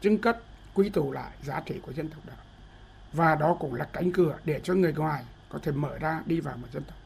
chứng 0.00 0.18
cất, 0.18 0.42
quy 0.74 0.88
tụ 0.88 1.12
lại 1.12 1.30
giá 1.42 1.60
trị 1.60 1.80
của 1.82 1.92
dân 1.92 2.08
tộc 2.08 2.26
đó. 2.26 2.34
Và 3.12 3.34
đó 3.34 3.56
cũng 3.60 3.74
là 3.74 3.84
cánh 3.84 4.12
cửa 4.12 4.38
để 4.44 4.60
cho 4.64 4.74
người 4.74 4.92
ngoài 4.92 5.24
có 5.48 5.58
thể 5.62 5.72
mở 5.72 5.98
ra 5.98 6.22
đi 6.26 6.40
vào 6.40 6.56
một 6.56 6.68
dân 6.72 6.84
tộc. 6.84 6.96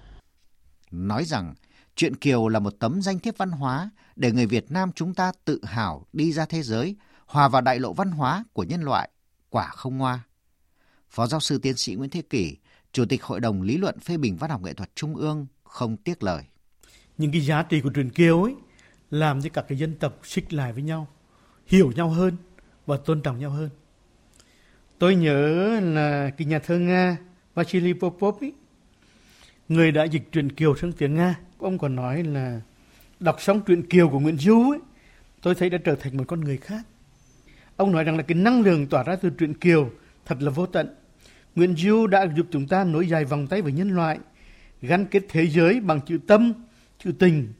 Nói 0.90 1.24
rằng 1.24 1.54
Chuyện 1.96 2.16
Kiều 2.16 2.48
là 2.48 2.58
một 2.58 2.74
tấm 2.78 3.02
danh 3.02 3.18
thiếp 3.18 3.38
văn 3.38 3.50
hóa 3.50 3.90
để 4.16 4.32
người 4.32 4.46
Việt 4.46 4.70
Nam 4.70 4.90
chúng 4.94 5.14
ta 5.14 5.32
tự 5.44 5.60
hào 5.64 6.06
đi 6.12 6.32
ra 6.32 6.46
thế 6.46 6.62
giới, 6.62 6.96
hòa 7.26 7.48
vào 7.48 7.62
đại 7.62 7.78
lộ 7.78 7.92
văn 7.92 8.10
hóa 8.10 8.44
của 8.52 8.62
nhân 8.62 8.82
loại, 8.82 9.10
quả 9.50 9.66
không 9.66 9.98
ngoa. 9.98 10.20
Phó 11.10 11.26
giáo 11.26 11.40
sư 11.40 11.58
tiến 11.58 11.76
sĩ 11.76 11.94
Nguyễn 11.94 12.10
Thế 12.10 12.22
Kỷ, 12.22 12.56
Chủ 12.92 13.04
tịch 13.04 13.22
Hội 13.22 13.40
đồng 13.40 13.62
Lý 13.62 13.76
luận 13.76 13.98
phê 14.00 14.16
bình 14.16 14.36
văn 14.36 14.50
học 14.50 14.62
nghệ 14.62 14.74
thuật 14.74 14.90
Trung 14.94 15.16
ương 15.16 15.46
không 15.64 15.96
tiếc 15.96 16.22
lời. 16.22 16.44
Những 17.18 17.32
cái 17.32 17.40
giá 17.40 17.62
trị 17.62 17.80
của 17.80 17.90
truyền 17.94 18.10
Kiều 18.10 18.42
ấy 18.42 18.54
làm 19.10 19.42
cho 19.42 19.50
các 19.52 19.64
cái 19.68 19.78
dân 19.78 19.94
tộc 19.98 20.18
xích 20.22 20.52
lại 20.52 20.72
với 20.72 20.82
nhau, 20.82 21.08
hiểu 21.66 21.92
nhau 21.92 22.08
hơn 22.08 22.36
và 22.86 22.96
tôn 22.96 23.22
trọng 23.22 23.38
nhau 23.38 23.50
hơn. 23.50 23.70
Tôi 24.98 25.14
nhớ 25.14 25.80
là 25.80 26.30
cái 26.30 26.46
nhà 26.46 26.58
thơ 26.58 26.78
Nga 26.78 27.16
Vasily 27.54 27.92
Popov 27.92 28.42
ấy, 28.42 28.52
người 29.68 29.92
đã 29.92 30.04
dịch 30.04 30.32
truyện 30.32 30.52
Kiều 30.52 30.76
sang 30.76 30.92
tiếng 30.92 31.14
Nga 31.14 31.38
ông 31.64 31.78
còn 31.78 31.96
nói 31.96 32.22
là 32.22 32.60
đọc 33.20 33.40
xong 33.40 33.60
truyện 33.60 33.86
Kiều 33.86 34.08
của 34.08 34.20
Nguyễn 34.20 34.38
Du 34.38 34.70
ấy, 34.70 34.80
tôi 35.42 35.54
thấy 35.54 35.70
đã 35.70 35.78
trở 35.84 35.94
thành 35.94 36.16
một 36.16 36.24
con 36.28 36.40
người 36.40 36.56
khác. 36.56 36.86
Ông 37.76 37.92
nói 37.92 38.04
rằng 38.04 38.16
là 38.16 38.22
cái 38.22 38.34
năng 38.34 38.62
lượng 38.62 38.86
tỏa 38.86 39.02
ra 39.02 39.16
từ 39.16 39.30
truyện 39.30 39.54
Kiều 39.54 39.90
thật 40.24 40.42
là 40.42 40.50
vô 40.50 40.66
tận. 40.66 40.94
Nguyễn 41.54 41.76
Du 41.76 42.06
đã 42.06 42.26
giúp 42.36 42.46
chúng 42.50 42.68
ta 42.68 42.84
nối 42.84 43.08
dài 43.08 43.24
vòng 43.24 43.46
tay 43.46 43.62
với 43.62 43.72
nhân 43.72 43.90
loại, 43.90 44.18
gắn 44.82 45.06
kết 45.06 45.22
thế 45.28 45.46
giới 45.46 45.80
bằng 45.80 46.00
chữ 46.00 46.18
tâm, 46.26 46.52
chữ 46.98 47.12
tình. 47.18 47.52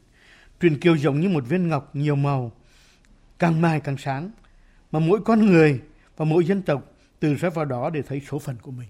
Truyện 0.60 0.80
Kiều 0.80 0.96
giống 0.96 1.20
như 1.20 1.28
một 1.28 1.44
viên 1.48 1.68
ngọc 1.68 1.96
nhiều 1.96 2.16
màu, 2.16 2.52
càng 3.38 3.60
mài 3.60 3.80
càng 3.80 3.96
sáng, 3.96 4.30
mà 4.92 4.98
mỗi 5.00 5.20
con 5.24 5.46
người 5.46 5.80
và 6.16 6.24
mỗi 6.24 6.44
dân 6.44 6.62
tộc 6.62 6.92
từ 7.20 7.34
ra 7.34 7.50
vào 7.50 7.64
đó 7.64 7.90
để 7.90 8.02
thấy 8.02 8.22
số 8.30 8.38
phận 8.38 8.56
của 8.62 8.70
mình. 8.70 8.88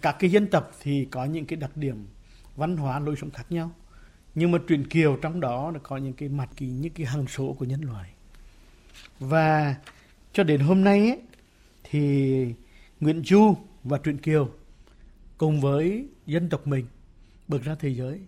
Các 0.00 0.16
cái 0.18 0.30
dân 0.30 0.46
tộc 0.46 0.72
thì 0.82 1.04
có 1.10 1.24
những 1.24 1.46
cái 1.46 1.56
đặc 1.56 1.76
điểm 1.76 2.06
văn 2.56 2.76
hóa 2.76 2.98
lối 2.98 3.16
sống 3.16 3.30
khác 3.30 3.52
nhau 3.52 3.70
nhưng 4.34 4.50
mà 4.50 4.58
truyện 4.68 4.88
kiều 4.88 5.16
trong 5.16 5.40
đó 5.40 5.70
nó 5.74 5.80
có 5.82 5.96
những 5.96 6.12
cái 6.12 6.28
mặt 6.28 6.48
kỳ 6.56 6.66
những 6.66 6.92
cái 6.92 7.06
hằng 7.06 7.26
số 7.26 7.56
của 7.58 7.64
nhân 7.64 7.80
loại. 7.80 8.10
Và 9.18 9.76
cho 10.32 10.44
đến 10.44 10.60
hôm 10.60 10.84
nay 10.84 10.98
ấy, 10.98 11.20
thì 11.84 12.54
Nguyễn 13.00 13.22
Du 13.24 13.56
và 13.84 13.98
truyện 13.98 14.18
kiều 14.18 14.50
cùng 15.38 15.60
với 15.60 16.08
dân 16.26 16.48
tộc 16.48 16.66
mình 16.66 16.86
bước 17.48 17.62
ra 17.62 17.74
thế 17.74 17.88
giới 17.88 18.20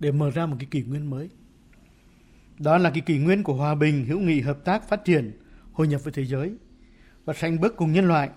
để 0.00 0.12
mở 0.12 0.30
ra 0.30 0.46
một 0.46 0.56
cái 0.58 0.68
kỷ 0.70 0.82
nguyên 0.82 1.10
mới. 1.10 1.30
Đó 2.58 2.78
là 2.78 2.90
cái 2.90 3.00
kỷ 3.00 3.18
nguyên 3.18 3.42
của 3.42 3.54
hòa 3.54 3.74
bình 3.74 4.06
hữu 4.06 4.20
nghị 4.20 4.40
hợp 4.40 4.64
tác 4.64 4.88
phát 4.88 5.04
triển 5.04 5.38
hội 5.72 5.88
nhập 5.88 6.04
với 6.04 6.12
thế 6.12 6.24
giới 6.24 6.56
và 7.24 7.34
sánh 7.34 7.60
bước 7.60 7.76
cùng 7.76 7.92
nhân 7.92 8.08
loại. 8.08 8.30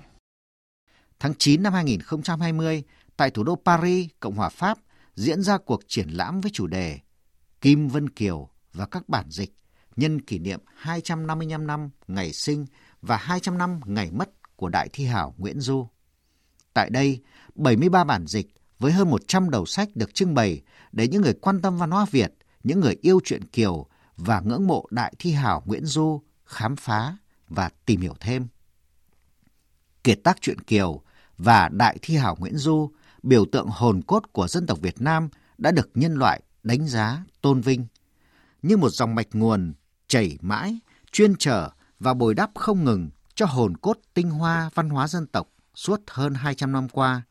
Tháng 1.20 1.34
9 1.38 1.64
năm 1.64 1.74
2020 1.74 2.84
tại 3.18 3.30
thủ 3.30 3.44
đô 3.44 3.56
Paris, 3.66 4.08
Cộng 4.20 4.36
hòa 4.36 4.50
Pháp 4.50 4.78
diễn 5.16 5.42
ra 5.42 5.58
cuộc 5.58 5.82
triển 5.88 6.10
lãm 6.10 6.42
với 6.42 6.52
chủ 6.52 6.68
đề 6.68 7.00
Kim 7.62 7.88
Vân 7.88 8.10
Kiều 8.10 8.50
và 8.74 8.86
các 8.86 9.10
bản 9.10 9.26
dịch 9.30 9.54
nhân 9.96 10.22
kỷ 10.22 10.40
niệm 10.40 10.60
255 10.76 11.68
năm 11.68 11.90
ngày 12.08 12.34
sinh 12.34 12.66
và 13.02 13.18
200 13.18 13.58
năm 13.58 13.80
ngày 13.86 14.12
mất 14.12 14.30
của 14.56 14.70
đại 14.70 14.90
thi 14.94 15.06
hảo 15.06 15.36
Nguyễn 15.38 15.60
Du. 15.60 15.88
Tại 16.74 16.90
đây, 16.90 17.22
73 17.56 18.04
bản 18.04 18.28
dịch 18.28 18.48
với 18.80 18.92
hơn 18.92 19.10
100 19.10 19.50
đầu 19.50 19.66
sách 19.66 19.90
được 19.96 20.14
trưng 20.14 20.34
bày 20.34 20.62
để 20.92 21.08
những 21.08 21.22
người 21.22 21.34
quan 21.34 21.62
tâm 21.62 21.78
văn 21.78 21.92
hóa 21.92 22.06
Việt, 22.12 22.34
những 22.64 22.80
người 22.80 22.98
yêu 23.02 23.20
truyện 23.24 23.44
Kiều 23.44 23.86
và 24.18 24.40
ngưỡng 24.40 24.68
mộ 24.68 24.86
đại 24.92 25.14
thi 25.20 25.32
hảo 25.32 25.64
Nguyễn 25.66 25.86
Du 25.86 26.22
khám 26.46 26.76
phá 26.76 27.18
và 27.50 27.70
tìm 27.86 28.02
hiểu 28.02 28.14
thêm. 28.20 28.48
Kiệt 30.04 30.20
tác 30.24 30.42
truyện 30.42 30.60
Kiều 30.60 31.02
và 31.38 31.70
đại 31.70 31.98
thi 32.02 32.16
hảo 32.16 32.36
Nguyễn 32.40 32.58
Du, 32.58 32.92
biểu 33.24 33.46
tượng 33.46 33.68
hồn 33.68 34.02
cốt 34.02 34.24
của 34.32 34.48
dân 34.48 34.68
tộc 34.68 34.80
Việt 34.82 35.02
Nam 35.02 35.30
đã 35.58 35.72
được 35.72 35.90
nhân 35.96 36.16
loại 36.16 36.42
đánh 36.64 36.88
giá, 36.88 37.24
tôn 37.42 37.62
vinh. 37.62 37.86
Như 38.62 38.78
một 38.78 38.90
dòng 38.90 39.16
mạch 39.16 39.28
nguồn 39.34 39.74
chảy 40.08 40.38
mãi, 40.42 40.80
chuyên 41.12 41.34
trở 41.40 41.70
và 42.00 42.14
bồi 42.14 42.36
đắp 42.36 42.52
không 42.56 42.84
ngừng 42.84 43.10
cho 43.36 43.46
hồn 43.46 43.78
cốt 43.78 43.98
tinh 44.14 44.30
hoa 44.30 44.70
văn 44.74 44.90
hóa 44.90 45.08
dân 45.08 45.28
tộc 45.28 45.48
suốt 45.76 46.02
hơn 46.08 46.34
200 46.34 46.72
năm 46.72 46.90
qua. 46.90 47.22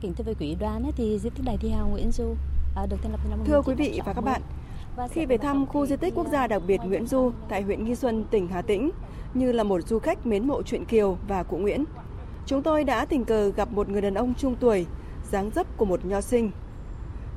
Kính 0.00 0.14
thưa 0.14 0.34
quý 0.40 0.56
đoàn, 0.60 0.90
thì 0.96 1.18
di 1.18 1.30
tích 1.30 1.44
Đại 1.44 1.56
Thi 1.60 1.68
Hào 1.68 1.88
Nguyễn 1.88 2.10
Du 2.12 2.36
à, 2.76 2.86
được 2.86 2.96
thành 3.02 3.12
lập 3.12 3.20
năm 3.30 3.38
Thưa 3.46 3.62
quý 3.62 3.74
vị 3.74 4.00
và 4.06 4.12
các 4.12 4.20
bạn, 4.20 4.42
khi 5.10 5.26
về 5.26 5.36
thăm 5.36 5.66
khu 5.66 5.86
di 5.86 5.96
tích 5.96 6.14
quốc 6.14 6.26
gia 6.32 6.46
đặc 6.46 6.62
biệt 6.66 6.80
Nguyễn 6.84 7.06
Du 7.06 7.32
tại 7.48 7.62
huyện 7.62 7.84
Nghi 7.84 7.94
Xuân, 7.94 8.24
tỉnh 8.30 8.48
Hà 8.48 8.62
Tĩnh, 8.62 8.90
như 9.34 9.52
là 9.52 9.62
một 9.62 9.88
du 9.88 9.98
khách 9.98 10.26
mến 10.26 10.46
mộ 10.46 10.62
truyện 10.62 10.84
Kiều 10.84 11.18
và 11.28 11.42
cụ 11.42 11.56
Nguyễn, 11.56 11.84
chúng 12.46 12.62
tôi 12.62 12.84
đã 12.84 13.04
tình 13.04 13.24
cờ 13.24 13.48
gặp 13.56 13.72
một 13.72 13.88
người 13.88 14.00
đàn 14.00 14.14
ông 14.14 14.34
trung 14.34 14.56
tuổi, 14.60 14.86
dáng 15.30 15.50
dấp 15.54 15.76
của 15.76 15.84
một 15.84 16.04
nho 16.04 16.20
sinh. 16.20 16.50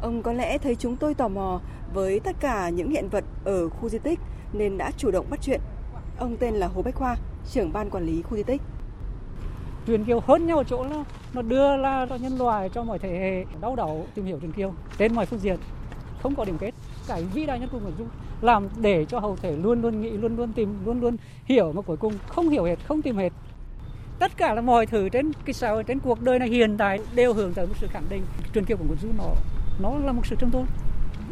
Ông 0.02 0.24
có 0.24 0.34
lẽ 0.34 0.58
thấy 0.58 0.76
chúng 0.76 0.96
tôi 0.96 1.14
tò 1.14 1.28
mò 1.28 1.62
với 1.94 2.20
tất 2.20 2.36
cả 2.40 2.70
những 2.70 2.90
hiện 2.90 3.10
vật 3.10 3.24
ở 3.44 3.70
khu 3.70 3.90
di 3.90 3.98
tích 3.98 4.20
nên 4.54 4.78
đã 4.78 4.92
chủ 4.98 5.12
động 5.12 5.26
bắt 5.30 5.40
chuyện. 5.42 5.62
Ông 6.20 6.38
tên 6.38 6.54
là 6.54 6.68
Hồ 6.68 6.82
Bách 6.82 6.96
Khoa, 6.96 7.16
trưởng 7.52 7.74
ban 7.74 7.90
quản 7.90 8.06
lý 8.06 8.22
khu 8.22 8.38
di 8.38 8.44
tích. 8.44 8.62
Truyền 9.88 10.04
kiều 10.04 10.20
hơn 10.20 10.46
nhau 10.46 10.64
chỗ 10.64 10.84
là 10.84 11.04
nó 11.34 11.42
đưa 11.42 11.78
là 11.78 12.06
cho 12.10 12.16
nhân 12.16 12.38
loại 12.38 12.70
cho 12.70 12.84
mọi 12.84 13.00
thế 13.00 13.10
hệ 13.10 13.60
đau 13.62 13.76
đầu 13.76 14.08
tìm 14.16 14.26
hiểu 14.26 14.40
truyền 14.40 14.52
kiều 14.52 14.74
trên 14.98 15.16
mọi 15.16 15.26
phương 15.26 15.40
diện 15.40 15.58
không 16.24 16.36
có 16.36 16.46
điểm 16.46 16.58
kết 16.58 16.72
cái 17.08 17.24
vĩ 17.24 17.46
đại 17.46 17.60
nhất 17.60 17.70
của 17.72 17.80
Nguyễn 17.80 17.94
Du 17.98 18.06
làm 18.42 18.68
để 18.82 19.06
cho 19.06 19.20
hậu 19.20 19.36
thể 19.36 19.52
luôn 19.52 19.82
luôn 19.82 20.02
nghĩ 20.02 20.10
luôn 20.10 20.36
luôn 20.36 20.54
tìm 20.54 20.78
luôn 20.86 21.02
luôn 21.02 21.18
hiểu 21.46 21.72
mà 21.72 21.82
cuối 21.82 21.98
cùng 21.98 22.14
không 22.28 22.50
hiểu 22.50 22.64
hết 22.64 22.76
không 22.88 23.02
tìm 23.02 23.18
hết 23.18 23.34
tất 24.20 24.38
cả 24.38 24.54
là 24.54 24.62
mọi 24.62 24.86
thứ 24.86 25.10
trên 25.10 25.32
cái 25.46 25.54
xã 25.54 25.74
trên 25.88 26.00
cuộc 26.00 26.22
đời 26.22 26.40
này 26.40 26.50
hiện 26.50 26.78
tại 26.78 27.00
đều 27.16 27.34
hướng 27.34 27.54
tới 27.54 27.68
một 27.68 27.74
sự 27.82 27.88
khẳng 27.88 28.06
định. 28.10 28.24
Truyền 28.54 28.66
kiều 28.66 28.78
của 28.78 28.84
Nguyễn 28.88 28.98
Du 29.02 29.08
nó 29.18 29.30
nó 29.80 30.06
là 30.06 30.12
một 30.12 30.22
sự 30.26 30.36
trường 30.40 30.52
tồn 30.52 30.66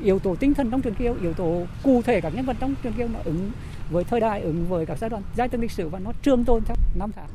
yếu 0.04 0.20
tố 0.20 0.36
tinh 0.36 0.54
thần 0.54 0.72
trong 0.72 0.82
truyền 0.82 0.94
kiều 0.94 1.16
yếu 1.22 1.34
tố 1.34 1.62
cụ 1.84 2.02
thể 2.02 2.22
các 2.22 2.36
nhân 2.36 2.46
vật 2.46 2.58
trong 2.60 2.76
truyền 2.84 2.94
kiều 2.94 3.08
nó 3.08 3.20
ứng 3.24 3.52
với 3.92 4.04
thời 4.04 4.20
đại 4.20 4.42
ứng 4.42 4.66
với 4.70 4.86
các 4.86 4.98
giai 4.98 5.10
đoạn 5.10 5.24
giai 5.36 5.50
tầng 5.50 5.62
lịch 5.62 5.72
sử 5.72 5.90
và 5.90 6.00
nó 6.00 6.12
trường 6.22 6.44
tồn 6.44 6.64
theo 6.66 6.76
năm 7.00 7.12
tháng. 7.16 7.28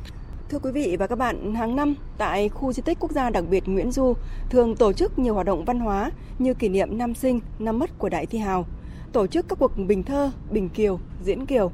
Thưa 0.49 0.59
quý 0.59 0.71
vị 0.71 0.95
và 0.99 1.07
các 1.07 1.17
bạn, 1.17 1.55
hàng 1.55 1.75
năm 1.75 1.95
tại 2.17 2.49
khu 2.49 2.73
di 2.73 2.81
tích 2.81 2.97
quốc 2.99 3.11
gia 3.11 3.29
đặc 3.29 3.43
biệt 3.49 3.63
Nguyễn 3.67 3.91
Du 3.91 4.13
thường 4.49 4.75
tổ 4.75 4.93
chức 4.93 5.19
nhiều 5.19 5.33
hoạt 5.33 5.45
động 5.45 5.65
văn 5.65 5.79
hóa 5.79 6.11
như 6.39 6.53
kỷ 6.53 6.69
niệm 6.69 6.97
năm 6.97 7.13
sinh, 7.13 7.39
năm 7.59 7.79
mất 7.79 7.97
của 7.97 8.09
Đại 8.09 8.25
Thi 8.25 8.37
Hào, 8.37 8.65
tổ 9.11 9.27
chức 9.27 9.45
các 9.49 9.59
cuộc 9.59 9.77
bình 9.77 10.03
thơ, 10.03 10.31
bình 10.51 10.69
kiều, 10.69 10.99
diễn 11.23 11.45
kiều, 11.45 11.71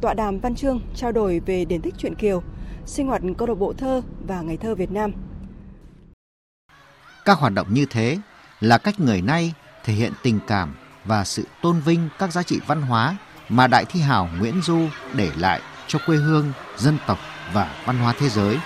tọa 0.00 0.14
đàm 0.14 0.38
văn 0.38 0.54
chương 0.54 0.80
trao 0.94 1.12
đổi 1.12 1.40
về 1.46 1.64
điển 1.64 1.80
tích 1.80 1.94
truyện 1.98 2.14
kiều, 2.14 2.42
sinh 2.88 3.06
hoạt 3.06 3.22
câu 3.38 3.48
lạc 3.48 3.54
bộ 3.54 3.72
thơ 3.72 4.02
và 4.26 4.40
ngày 4.40 4.56
thơ 4.56 4.74
Việt 4.74 4.90
Nam. 4.90 5.12
Các 7.24 7.38
hoạt 7.38 7.52
động 7.52 7.66
như 7.70 7.86
thế 7.90 8.18
là 8.60 8.78
cách 8.78 9.00
người 9.00 9.22
nay 9.22 9.54
thể 9.84 9.92
hiện 9.92 10.12
tình 10.22 10.40
cảm 10.46 10.74
và 11.04 11.24
sự 11.24 11.44
tôn 11.62 11.80
vinh 11.80 12.08
các 12.18 12.32
giá 12.32 12.42
trị 12.42 12.60
văn 12.66 12.82
hóa 12.82 13.16
mà 13.48 13.66
Đại 13.66 13.84
Thi 13.84 14.00
Hào 14.00 14.28
Nguyễn 14.38 14.62
Du 14.62 14.80
để 15.14 15.30
lại 15.36 15.60
cho 15.86 15.98
quê 16.06 16.16
hương, 16.16 16.52
dân 16.76 16.98
tộc 17.06 17.18
và 17.52 17.82
văn 17.84 17.98
hóa 17.98 18.14
thế 18.18 18.28
giới. 18.28 18.58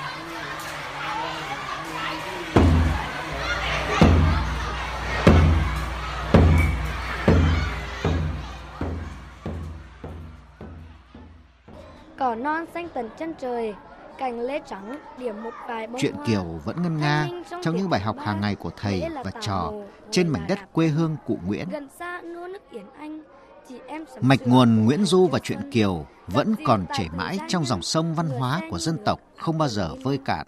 Cỏ 12.19 12.35
non 12.35 12.65
xanh 12.75 12.89
tận 12.95 13.11
chân 13.19 13.35
trời, 13.41 13.75
cành 14.23 14.41
lê 14.41 14.61
trắng 14.67 14.99
điểm 15.19 15.43
một 15.43 15.51
vài 15.69 15.87
bông 15.87 16.01
Chuyện 16.01 16.15
Kiều 16.27 16.45
vẫn 16.65 16.83
ngân 16.83 16.99
nga 16.99 17.29
trong 17.63 17.77
những 17.77 17.91
bài 17.91 18.01
học 18.01 18.17
hàng 18.19 18.41
ngày 18.41 18.55
của 18.55 18.71
thầy 18.77 19.03
và 19.25 19.31
trò 19.41 19.73
trên 20.11 20.29
mảnh 20.29 20.47
đất 20.49 20.73
quê 20.73 20.89
hương 20.89 21.17
cụ 21.27 21.39
Nguyễn. 21.47 21.69
Mạch 24.21 24.41
nguồn 24.47 24.85
Nguyễn 24.85 25.05
Du 25.05 25.27
và 25.27 25.39
chuyện 25.39 25.71
Kiều 25.71 26.07
vẫn 26.27 26.55
còn 26.65 26.87
chảy 26.93 27.09
mãi 27.17 27.39
trong 27.49 27.65
dòng 27.65 27.83
sông 27.83 28.15
văn 28.15 28.29
hóa 28.29 28.61
của 28.71 28.79
dân 28.79 28.99
tộc 29.05 29.21
không 29.37 29.59
bao 29.59 29.69
giờ 29.69 29.95
vơi 30.03 30.19
cạn. 30.25 30.47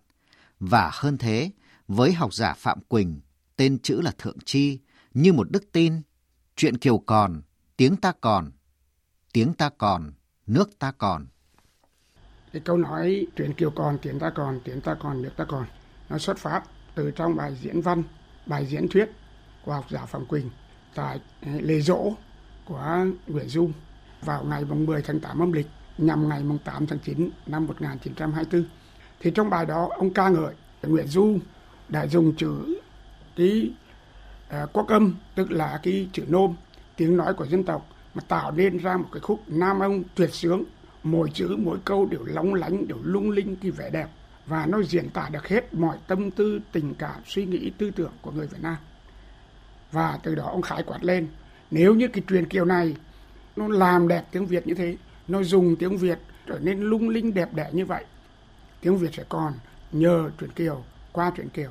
Và 0.60 0.90
hơn 0.92 1.18
thế, 1.18 1.50
với 1.88 2.12
học 2.12 2.34
giả 2.34 2.54
Phạm 2.56 2.80
Quỳnh, 2.80 3.20
tên 3.56 3.78
chữ 3.78 4.00
là 4.00 4.12
Thượng 4.18 4.38
Chi, 4.44 4.78
như 5.14 5.32
một 5.32 5.50
đức 5.50 5.72
tin, 5.72 6.02
chuyện 6.56 6.78
Kiều 6.78 6.98
còn, 6.98 7.42
tiếng 7.76 7.96
ta 7.96 8.12
còn, 8.20 8.50
tiếng 9.32 9.54
ta 9.54 9.70
còn, 9.78 10.12
nước 10.46 10.78
ta 10.78 10.92
còn. 10.92 11.26
Cái 12.54 12.60
câu 12.64 12.76
nói 12.76 13.26
truyền 13.36 13.52
Kiều 13.52 13.70
còn, 13.70 13.98
tiến 13.98 14.18
ta 14.18 14.30
còn, 14.30 14.60
tiến 14.64 14.80
ta 14.80 14.94
còn, 14.94 15.22
nước 15.22 15.30
ta 15.36 15.44
còn, 15.44 15.64
nó 16.10 16.18
xuất 16.18 16.38
phát 16.38 16.62
từ 16.94 17.10
trong 17.10 17.36
bài 17.36 17.56
diễn 17.60 17.80
văn, 17.80 18.02
bài 18.46 18.66
diễn 18.66 18.88
thuyết 18.88 19.10
của 19.64 19.72
học 19.72 19.84
giả 19.90 20.06
Phạm 20.06 20.26
Quỳnh 20.26 20.50
tại 20.94 21.20
ừ, 21.42 21.48
lễ 21.60 21.80
dỗ 21.80 22.12
của 22.64 23.06
Nguyễn 23.26 23.48
Du 23.48 23.70
vào 24.22 24.44
ngày 24.44 24.64
10 24.64 25.02
tháng 25.02 25.20
8 25.20 25.42
âm 25.42 25.52
lịch 25.52 25.66
nhằm 25.98 26.28
ngày 26.28 26.42
8 26.64 26.86
tháng 26.86 26.98
9 26.98 27.30
năm 27.46 27.66
1924. 27.66 28.64
Thì 29.20 29.30
trong 29.30 29.50
bài 29.50 29.66
đó 29.66 29.88
ông 29.98 30.14
ca 30.14 30.28
ngợi 30.28 30.54
Nguyễn 30.82 31.06
Du 31.06 31.38
đã 31.88 32.06
dùng 32.06 32.36
chữ 32.36 32.80
cái 33.36 33.70
uh, 34.62 34.72
quốc 34.72 34.88
âm 34.88 35.14
tức 35.34 35.50
là 35.50 35.80
cái 35.82 36.08
chữ 36.12 36.24
nôm 36.28 36.54
tiếng 36.96 37.16
nói 37.16 37.34
của 37.34 37.46
dân 37.46 37.64
tộc 37.64 37.88
mà 38.14 38.22
tạo 38.28 38.52
nên 38.52 38.78
ra 38.78 38.96
một 38.96 39.08
cái 39.12 39.20
khúc 39.20 39.40
nam 39.46 39.80
ông 39.80 40.02
tuyệt 40.14 40.34
sướng 40.34 40.64
mỗi 41.04 41.30
chữ, 41.34 41.56
mỗi 41.58 41.78
câu 41.84 42.06
đều 42.06 42.24
lóng 42.24 42.54
lánh, 42.54 42.88
đều 42.88 42.98
lung 43.02 43.30
linh, 43.30 43.56
cái 43.56 43.70
vẻ 43.70 43.90
đẹp. 43.90 44.08
Và 44.46 44.66
nó 44.66 44.82
diễn 44.82 45.10
tả 45.10 45.28
được 45.32 45.48
hết 45.48 45.74
mọi 45.74 45.98
tâm 46.06 46.30
tư, 46.30 46.60
tình 46.72 46.94
cảm, 46.94 47.20
suy 47.26 47.44
nghĩ, 47.44 47.70
tư 47.78 47.90
tưởng 47.90 48.12
của 48.22 48.30
người 48.30 48.46
Việt 48.46 48.62
Nam. 48.62 48.76
Và 49.92 50.18
từ 50.22 50.34
đó 50.34 50.44
ông 50.44 50.62
khái 50.62 50.82
quát 50.82 51.04
lên, 51.04 51.28
nếu 51.70 51.94
như 51.94 52.08
cái 52.08 52.22
truyền 52.28 52.48
kiều 52.48 52.64
này 52.64 52.96
nó 53.56 53.68
làm 53.68 54.08
đẹp 54.08 54.24
tiếng 54.30 54.46
Việt 54.46 54.66
như 54.66 54.74
thế, 54.74 54.96
nó 55.28 55.42
dùng 55.42 55.76
tiếng 55.76 55.96
Việt 55.96 56.18
trở 56.46 56.58
nên 56.58 56.80
lung 56.80 57.08
linh, 57.08 57.34
đẹp 57.34 57.54
đẽ 57.54 57.70
như 57.72 57.86
vậy, 57.86 58.04
tiếng 58.80 58.96
Việt 58.96 59.14
sẽ 59.14 59.24
còn 59.28 59.52
nhờ 59.92 60.30
truyền 60.40 60.50
kiều, 60.50 60.84
qua 61.12 61.32
truyền 61.36 61.48
kiều. 61.48 61.70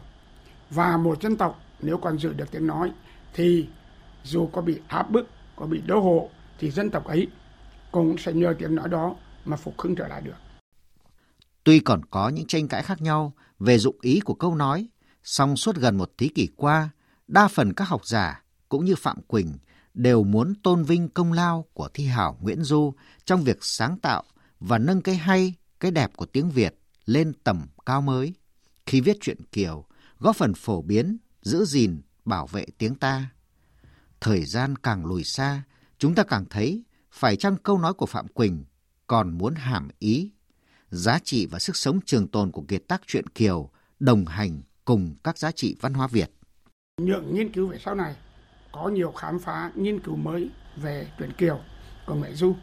Và 0.69 0.97
một 0.97 1.21
dân 1.21 1.35
tộc 1.35 1.63
nếu 1.81 1.97
còn 1.97 2.17
giữ 2.17 2.33
được 2.33 2.51
tiếng 2.51 2.67
nói 2.67 2.91
thì 3.33 3.67
dù 4.23 4.47
có 4.47 4.61
bị 4.61 4.79
áp 4.87 5.11
bức, 5.11 5.29
có 5.55 5.65
bị 5.65 5.81
đô 5.87 5.99
hộ 5.99 6.29
thì 6.59 6.71
dân 6.71 6.89
tộc 6.89 7.05
ấy 7.05 7.27
cũng 7.93 8.17
sẽ 8.17 8.33
nhờ 8.33 8.55
tiếng 8.59 8.75
nói 8.75 8.89
đó 8.89 9.15
mà 9.45 9.57
phục 9.57 9.81
hưng 9.81 9.95
trở 9.95 10.07
lại 10.07 10.21
được. 10.21 10.35
Tuy 11.63 11.79
còn 11.79 12.05
có 12.05 12.29
những 12.29 12.47
tranh 12.47 12.67
cãi 12.67 12.83
khác 12.83 13.01
nhau 13.01 13.33
về 13.59 13.77
dụng 13.77 13.97
ý 14.01 14.19
của 14.19 14.33
câu 14.33 14.55
nói, 14.55 14.87
song 15.23 15.57
suốt 15.57 15.75
gần 15.75 15.97
một 15.97 16.11
thế 16.17 16.29
kỷ 16.35 16.47
qua, 16.55 16.89
đa 17.27 17.47
phần 17.47 17.73
các 17.73 17.87
học 17.87 18.05
giả 18.05 18.43
cũng 18.69 18.85
như 18.85 18.95
Phạm 18.95 19.21
Quỳnh 19.21 19.57
đều 19.93 20.23
muốn 20.23 20.53
tôn 20.63 20.83
vinh 20.83 21.09
công 21.09 21.33
lao 21.33 21.65
của 21.73 21.89
thi 21.93 22.05
hảo 22.05 22.37
Nguyễn 22.41 22.63
Du 22.63 22.93
trong 23.25 23.43
việc 23.43 23.57
sáng 23.61 23.97
tạo 23.99 24.23
và 24.59 24.77
nâng 24.77 25.01
cái 25.01 25.15
hay, 25.15 25.53
cái 25.79 25.91
đẹp 25.91 26.11
của 26.15 26.25
tiếng 26.25 26.49
Việt 26.49 26.75
lên 27.05 27.33
tầm 27.43 27.67
cao 27.85 28.01
mới 28.01 28.33
khi 28.85 29.01
viết 29.01 29.17
truyện 29.21 29.37
Kiều, 29.51 29.85
góp 30.19 30.35
phần 30.35 30.53
phổ 30.53 30.81
biến, 30.81 31.17
giữ 31.41 31.65
gìn, 31.65 32.01
bảo 32.25 32.47
vệ 32.47 32.65
tiếng 32.77 32.95
ta. 32.95 33.29
Thời 34.21 34.45
gian 34.45 34.75
càng 34.75 35.05
lùi 35.05 35.23
xa, 35.23 35.63
chúng 35.97 36.15
ta 36.15 36.23
càng 36.23 36.45
thấy 36.49 36.83
phải 37.13 37.35
chăng 37.35 37.55
câu 37.55 37.77
nói 37.77 37.93
của 37.93 38.05
Phạm 38.05 38.27
Quỳnh 38.27 38.63
còn 39.07 39.37
muốn 39.37 39.55
hàm 39.55 39.89
ý 39.99 40.31
giá 40.89 41.19
trị 41.19 41.45
và 41.45 41.59
sức 41.59 41.75
sống 41.75 41.99
trường 42.05 42.27
tồn 42.27 42.51
của 42.51 42.61
kiệt 42.67 42.87
tác 42.87 43.01
truyện 43.07 43.27
Kiều 43.27 43.69
đồng 43.99 44.25
hành 44.25 44.61
cùng 44.85 45.15
các 45.23 45.37
giá 45.37 45.51
trị 45.51 45.75
văn 45.81 45.93
hóa 45.93 46.07
Việt. 46.07 46.31
Những 47.01 47.35
nghiên 47.35 47.51
cứu 47.51 47.67
về 47.67 47.77
sau 47.85 47.95
này, 47.95 48.15
có 48.71 48.89
nhiều 48.89 49.11
khám 49.11 49.39
phá 49.39 49.71
nghiên 49.75 49.99
cứu 49.99 50.15
mới 50.15 50.49
về 50.75 51.07
truyện 51.19 51.31
Kiều 51.33 51.59
của 52.05 52.15
Mẹ 52.15 52.33
Du. 52.33 52.55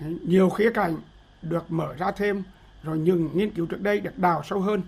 Nhiều 0.00 0.50
khía 0.50 0.70
cạnh 0.74 0.96
được 1.42 1.70
mở 1.70 1.94
ra 1.98 2.10
thêm, 2.10 2.42
rồi 2.82 2.98
những 2.98 3.30
nghiên 3.34 3.54
cứu 3.54 3.66
trước 3.66 3.80
đây 3.80 4.00
được 4.00 4.18
đào 4.18 4.42
sâu 4.44 4.60
hơn 4.60 4.82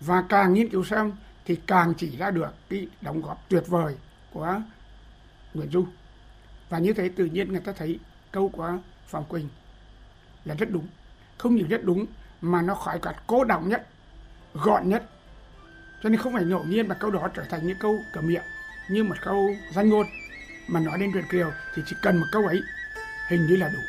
và 0.00 0.24
càng 0.28 0.54
nghiên 0.54 0.68
cứu 0.68 0.84
xem 0.84 1.12
thì 1.44 1.56
càng 1.66 1.94
chỉ 1.98 2.16
ra 2.16 2.30
được 2.30 2.50
cái 2.68 2.88
đóng 3.00 3.22
góp 3.22 3.44
tuyệt 3.48 3.64
vời 3.66 3.96
của 4.32 4.60
Nguyễn 5.54 5.70
Du. 5.70 5.86
Và 6.68 6.78
như 6.78 6.92
thế 6.92 7.08
tự 7.08 7.24
nhiên 7.24 7.48
người 7.48 7.60
ta 7.60 7.72
thấy 7.72 7.98
câu 8.32 8.48
của 8.48 8.78
Phạm 9.06 9.24
Quỳnh 9.24 9.48
là 10.44 10.54
rất 10.54 10.70
đúng. 10.70 10.86
Không 11.38 11.54
những 11.56 11.68
rất 11.68 11.84
đúng 11.84 12.06
mà 12.40 12.62
nó 12.62 12.74
khỏi 12.74 12.98
cả 13.02 13.14
cố 13.26 13.44
động 13.44 13.68
nhất, 13.68 13.86
gọn 14.54 14.88
nhất. 14.88 15.02
Cho 16.02 16.08
nên 16.08 16.20
không 16.20 16.32
phải 16.32 16.44
ngẫu 16.44 16.64
nhiên 16.64 16.88
mà 16.88 16.94
câu 16.94 17.10
đó 17.10 17.28
trở 17.34 17.44
thành 17.50 17.66
những 17.66 17.78
câu 17.80 17.98
cửa 18.12 18.20
miệng 18.20 18.42
như 18.90 19.04
một 19.04 19.16
câu 19.22 19.48
danh 19.74 19.88
ngôn 19.88 20.06
mà 20.68 20.80
nói 20.80 20.98
đến 20.98 21.10
truyện 21.12 21.24
kiều 21.30 21.52
thì 21.74 21.82
chỉ 21.86 21.96
cần 22.02 22.16
một 22.16 22.26
câu 22.32 22.46
ấy 22.46 22.60
hình 23.28 23.46
như 23.46 23.56
là 23.56 23.68
đủ 23.68 23.80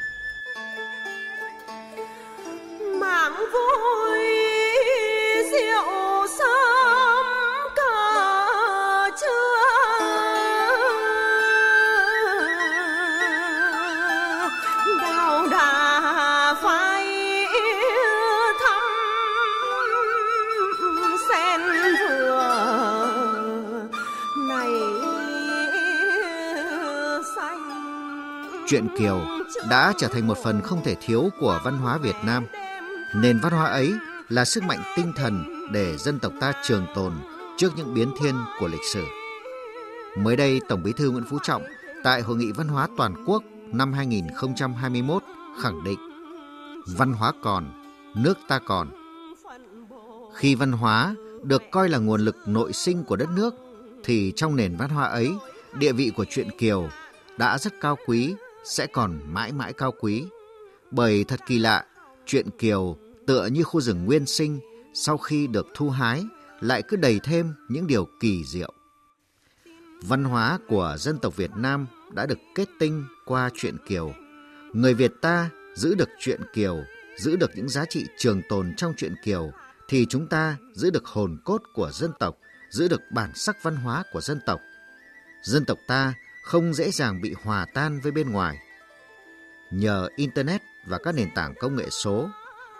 Truyện 28.71 28.87
Kiều 28.97 29.21
đã 29.69 29.93
trở 29.97 30.07
thành 30.07 30.27
một 30.27 30.37
phần 30.43 30.61
không 30.61 30.83
thể 30.83 30.95
thiếu 31.01 31.29
của 31.39 31.61
văn 31.63 31.77
hóa 31.77 31.97
Việt 31.97 32.15
Nam. 32.25 32.45
Nền 33.15 33.39
văn 33.39 33.53
hóa 33.53 33.65
ấy 33.65 33.93
là 34.29 34.45
sức 34.45 34.63
mạnh 34.63 34.79
tinh 34.95 35.13
thần 35.15 35.43
để 35.71 35.97
dân 35.97 36.19
tộc 36.19 36.33
ta 36.39 36.53
trường 36.63 36.85
tồn 36.95 37.13
trước 37.57 37.69
những 37.77 37.93
biến 37.93 38.11
thiên 38.19 38.35
của 38.59 38.67
lịch 38.67 38.83
sử. 38.93 39.03
Mới 40.17 40.35
đây, 40.35 40.61
Tổng 40.69 40.83
Bí 40.83 40.93
thư 40.93 41.09
Nguyễn 41.09 41.23
Phú 41.29 41.37
Trọng 41.43 41.63
tại 42.03 42.21
Hội 42.21 42.37
nghị 42.37 42.51
Văn 42.51 42.67
hóa 42.67 42.87
Toàn 42.97 43.25
quốc 43.27 43.43
năm 43.67 43.93
2021 43.93 45.23
khẳng 45.61 45.83
định 45.83 45.99
văn 46.87 47.13
hóa 47.13 47.31
còn, 47.43 47.65
nước 48.15 48.37
ta 48.47 48.59
còn. 48.65 48.89
Khi 50.35 50.55
văn 50.55 50.71
hóa 50.71 51.15
được 51.43 51.61
coi 51.71 51.89
là 51.89 51.97
nguồn 51.97 52.21
lực 52.21 52.35
nội 52.45 52.73
sinh 52.73 53.03
của 53.03 53.15
đất 53.15 53.29
nước, 53.35 53.55
thì 54.03 54.33
trong 54.35 54.55
nền 54.55 54.75
văn 54.77 54.89
hóa 54.89 55.05
ấy, 55.05 55.31
địa 55.73 55.91
vị 55.91 56.11
của 56.15 56.25
truyện 56.25 56.49
Kiều 56.57 56.89
đã 57.37 57.57
rất 57.57 57.73
cao 57.81 57.97
quý, 58.05 58.35
sẽ 58.63 58.87
còn 58.87 59.19
mãi 59.25 59.51
mãi 59.51 59.73
cao 59.73 59.93
quý. 59.99 60.25
Bởi 60.91 61.23
thật 61.23 61.39
kỳ 61.47 61.59
lạ, 61.59 61.85
chuyện 62.25 62.49
Kiều 62.49 62.97
tựa 63.27 63.45
như 63.45 63.63
khu 63.63 63.81
rừng 63.81 64.05
nguyên 64.05 64.25
sinh, 64.25 64.59
sau 64.93 65.17
khi 65.17 65.47
được 65.47 65.67
thu 65.73 65.89
hái, 65.89 66.23
lại 66.61 66.81
cứ 66.81 66.97
đầy 66.97 67.19
thêm 67.23 67.53
những 67.69 67.87
điều 67.87 68.07
kỳ 68.19 68.43
diệu. 68.45 68.73
Văn 70.01 70.23
hóa 70.23 70.59
của 70.67 70.95
dân 70.99 71.17
tộc 71.17 71.35
Việt 71.35 71.51
Nam 71.55 71.87
đã 72.13 72.25
được 72.25 72.39
kết 72.55 72.69
tinh 72.79 73.05
qua 73.25 73.49
chuyện 73.55 73.77
Kiều. 73.87 74.13
Người 74.73 74.93
Việt 74.93 75.11
ta 75.21 75.49
giữ 75.75 75.95
được 75.95 76.09
chuyện 76.19 76.41
Kiều, 76.53 76.83
giữ 77.17 77.35
được 77.35 77.51
những 77.55 77.69
giá 77.69 77.85
trị 77.85 78.05
trường 78.17 78.41
tồn 78.49 78.73
trong 78.77 78.93
chuyện 78.97 79.15
Kiều, 79.23 79.51
thì 79.87 80.05
chúng 80.09 80.27
ta 80.27 80.57
giữ 80.73 80.89
được 80.89 81.05
hồn 81.05 81.37
cốt 81.45 81.61
của 81.73 81.91
dân 81.93 82.11
tộc, 82.19 82.37
giữ 82.69 82.87
được 82.87 83.01
bản 83.11 83.31
sắc 83.35 83.63
văn 83.63 83.75
hóa 83.75 84.03
của 84.13 84.21
dân 84.21 84.39
tộc. 84.45 84.59
Dân 85.43 85.65
tộc 85.65 85.77
ta 85.87 86.13
không 86.41 86.73
dễ 86.73 86.91
dàng 86.91 87.21
bị 87.21 87.35
hòa 87.43 87.65
tan 87.73 87.99
với 87.99 88.11
bên 88.11 88.31
ngoài. 88.31 88.57
Nhờ 89.71 90.09
Internet 90.15 90.61
và 90.85 90.97
các 90.97 91.15
nền 91.15 91.29
tảng 91.35 91.53
công 91.59 91.75
nghệ 91.75 91.89
số, 91.89 92.29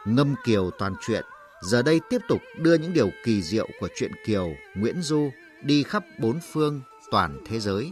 ngâm 0.06 0.36
Kiều 0.46 0.72
toàn 0.80 0.96
truyện 1.02 1.26
giờ 1.62 1.82
đây 1.82 2.00
tiếp 2.10 2.22
tục 2.28 2.42
đưa 2.58 2.74
những 2.74 2.94
điều 2.94 3.10
kỳ 3.24 3.42
diệu 3.42 3.68
của 3.80 3.88
truyện 3.96 4.12
Kiều, 4.26 4.54
Nguyễn 4.76 5.02
Du 5.02 5.32
đi 5.64 5.84
khắp 5.84 6.04
bốn 6.20 6.40
phương 6.52 6.82
toàn 7.12 7.40
thế 7.46 7.60
giới. 7.60 7.92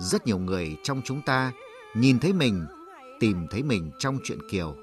Rất 0.00 0.26
nhiều 0.26 0.38
người 0.38 0.76
trong 0.82 1.02
chúng 1.04 1.22
ta 1.22 1.52
nhìn 1.94 2.18
thấy 2.18 2.32
mình, 2.32 2.66
tìm 3.20 3.46
thấy 3.50 3.62
mình 3.62 3.90
trong 3.98 4.18
truyện 4.24 4.38
Kiều. 4.50 4.76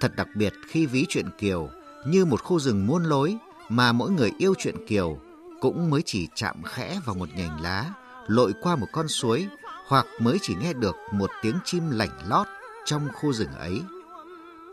Thật 0.00 0.12
đặc 0.16 0.28
biệt 0.36 0.52
khi 0.68 0.86
ví 0.86 1.06
truyện 1.08 1.26
Kiều 1.38 1.70
như 2.06 2.24
một 2.24 2.42
khu 2.42 2.60
rừng 2.60 2.86
muôn 2.86 3.04
lối 3.04 3.36
mà 3.68 3.92
mỗi 3.92 4.10
người 4.10 4.30
yêu 4.38 4.54
truyện 4.58 4.86
Kiều 4.86 5.18
cũng 5.60 5.90
mới 5.90 6.02
chỉ 6.04 6.28
chạm 6.34 6.62
khẽ 6.62 7.00
vào 7.04 7.14
một 7.14 7.28
nhành 7.36 7.62
lá, 7.62 7.92
lội 8.28 8.54
qua 8.60 8.76
một 8.76 8.86
con 8.92 9.08
suối, 9.08 9.48
hoặc 9.86 10.06
mới 10.20 10.38
chỉ 10.42 10.54
nghe 10.60 10.72
được 10.72 10.96
một 11.12 11.30
tiếng 11.42 11.58
chim 11.64 11.90
lảnh 11.90 12.18
lót 12.28 12.46
trong 12.84 13.08
khu 13.14 13.32
rừng 13.32 13.52
ấy. 13.58 13.82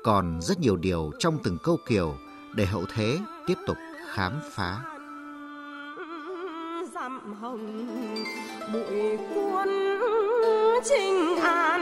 Còn 0.03 0.41
rất 0.41 0.59
nhiều 0.59 0.75
điều 0.75 1.11
trong 1.19 1.37
từng 1.43 1.57
câu 1.63 1.77
Kiều 1.87 2.15
để 2.55 2.65
hậu 2.65 2.85
thế 2.93 3.19
tiếp 3.47 3.57
tục 3.67 3.77
khám 4.13 4.39
phá. 4.51 4.79
Dặm 6.93 7.33
hồng 7.41 7.85
bụi 8.73 9.17
cuốn 9.35 9.69
chinh 10.83 11.37
an 11.37 11.81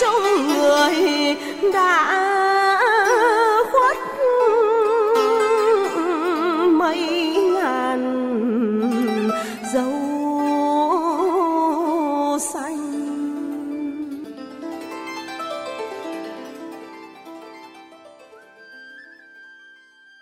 trong 0.00 0.22
người 0.48 1.36
đã 1.72 2.59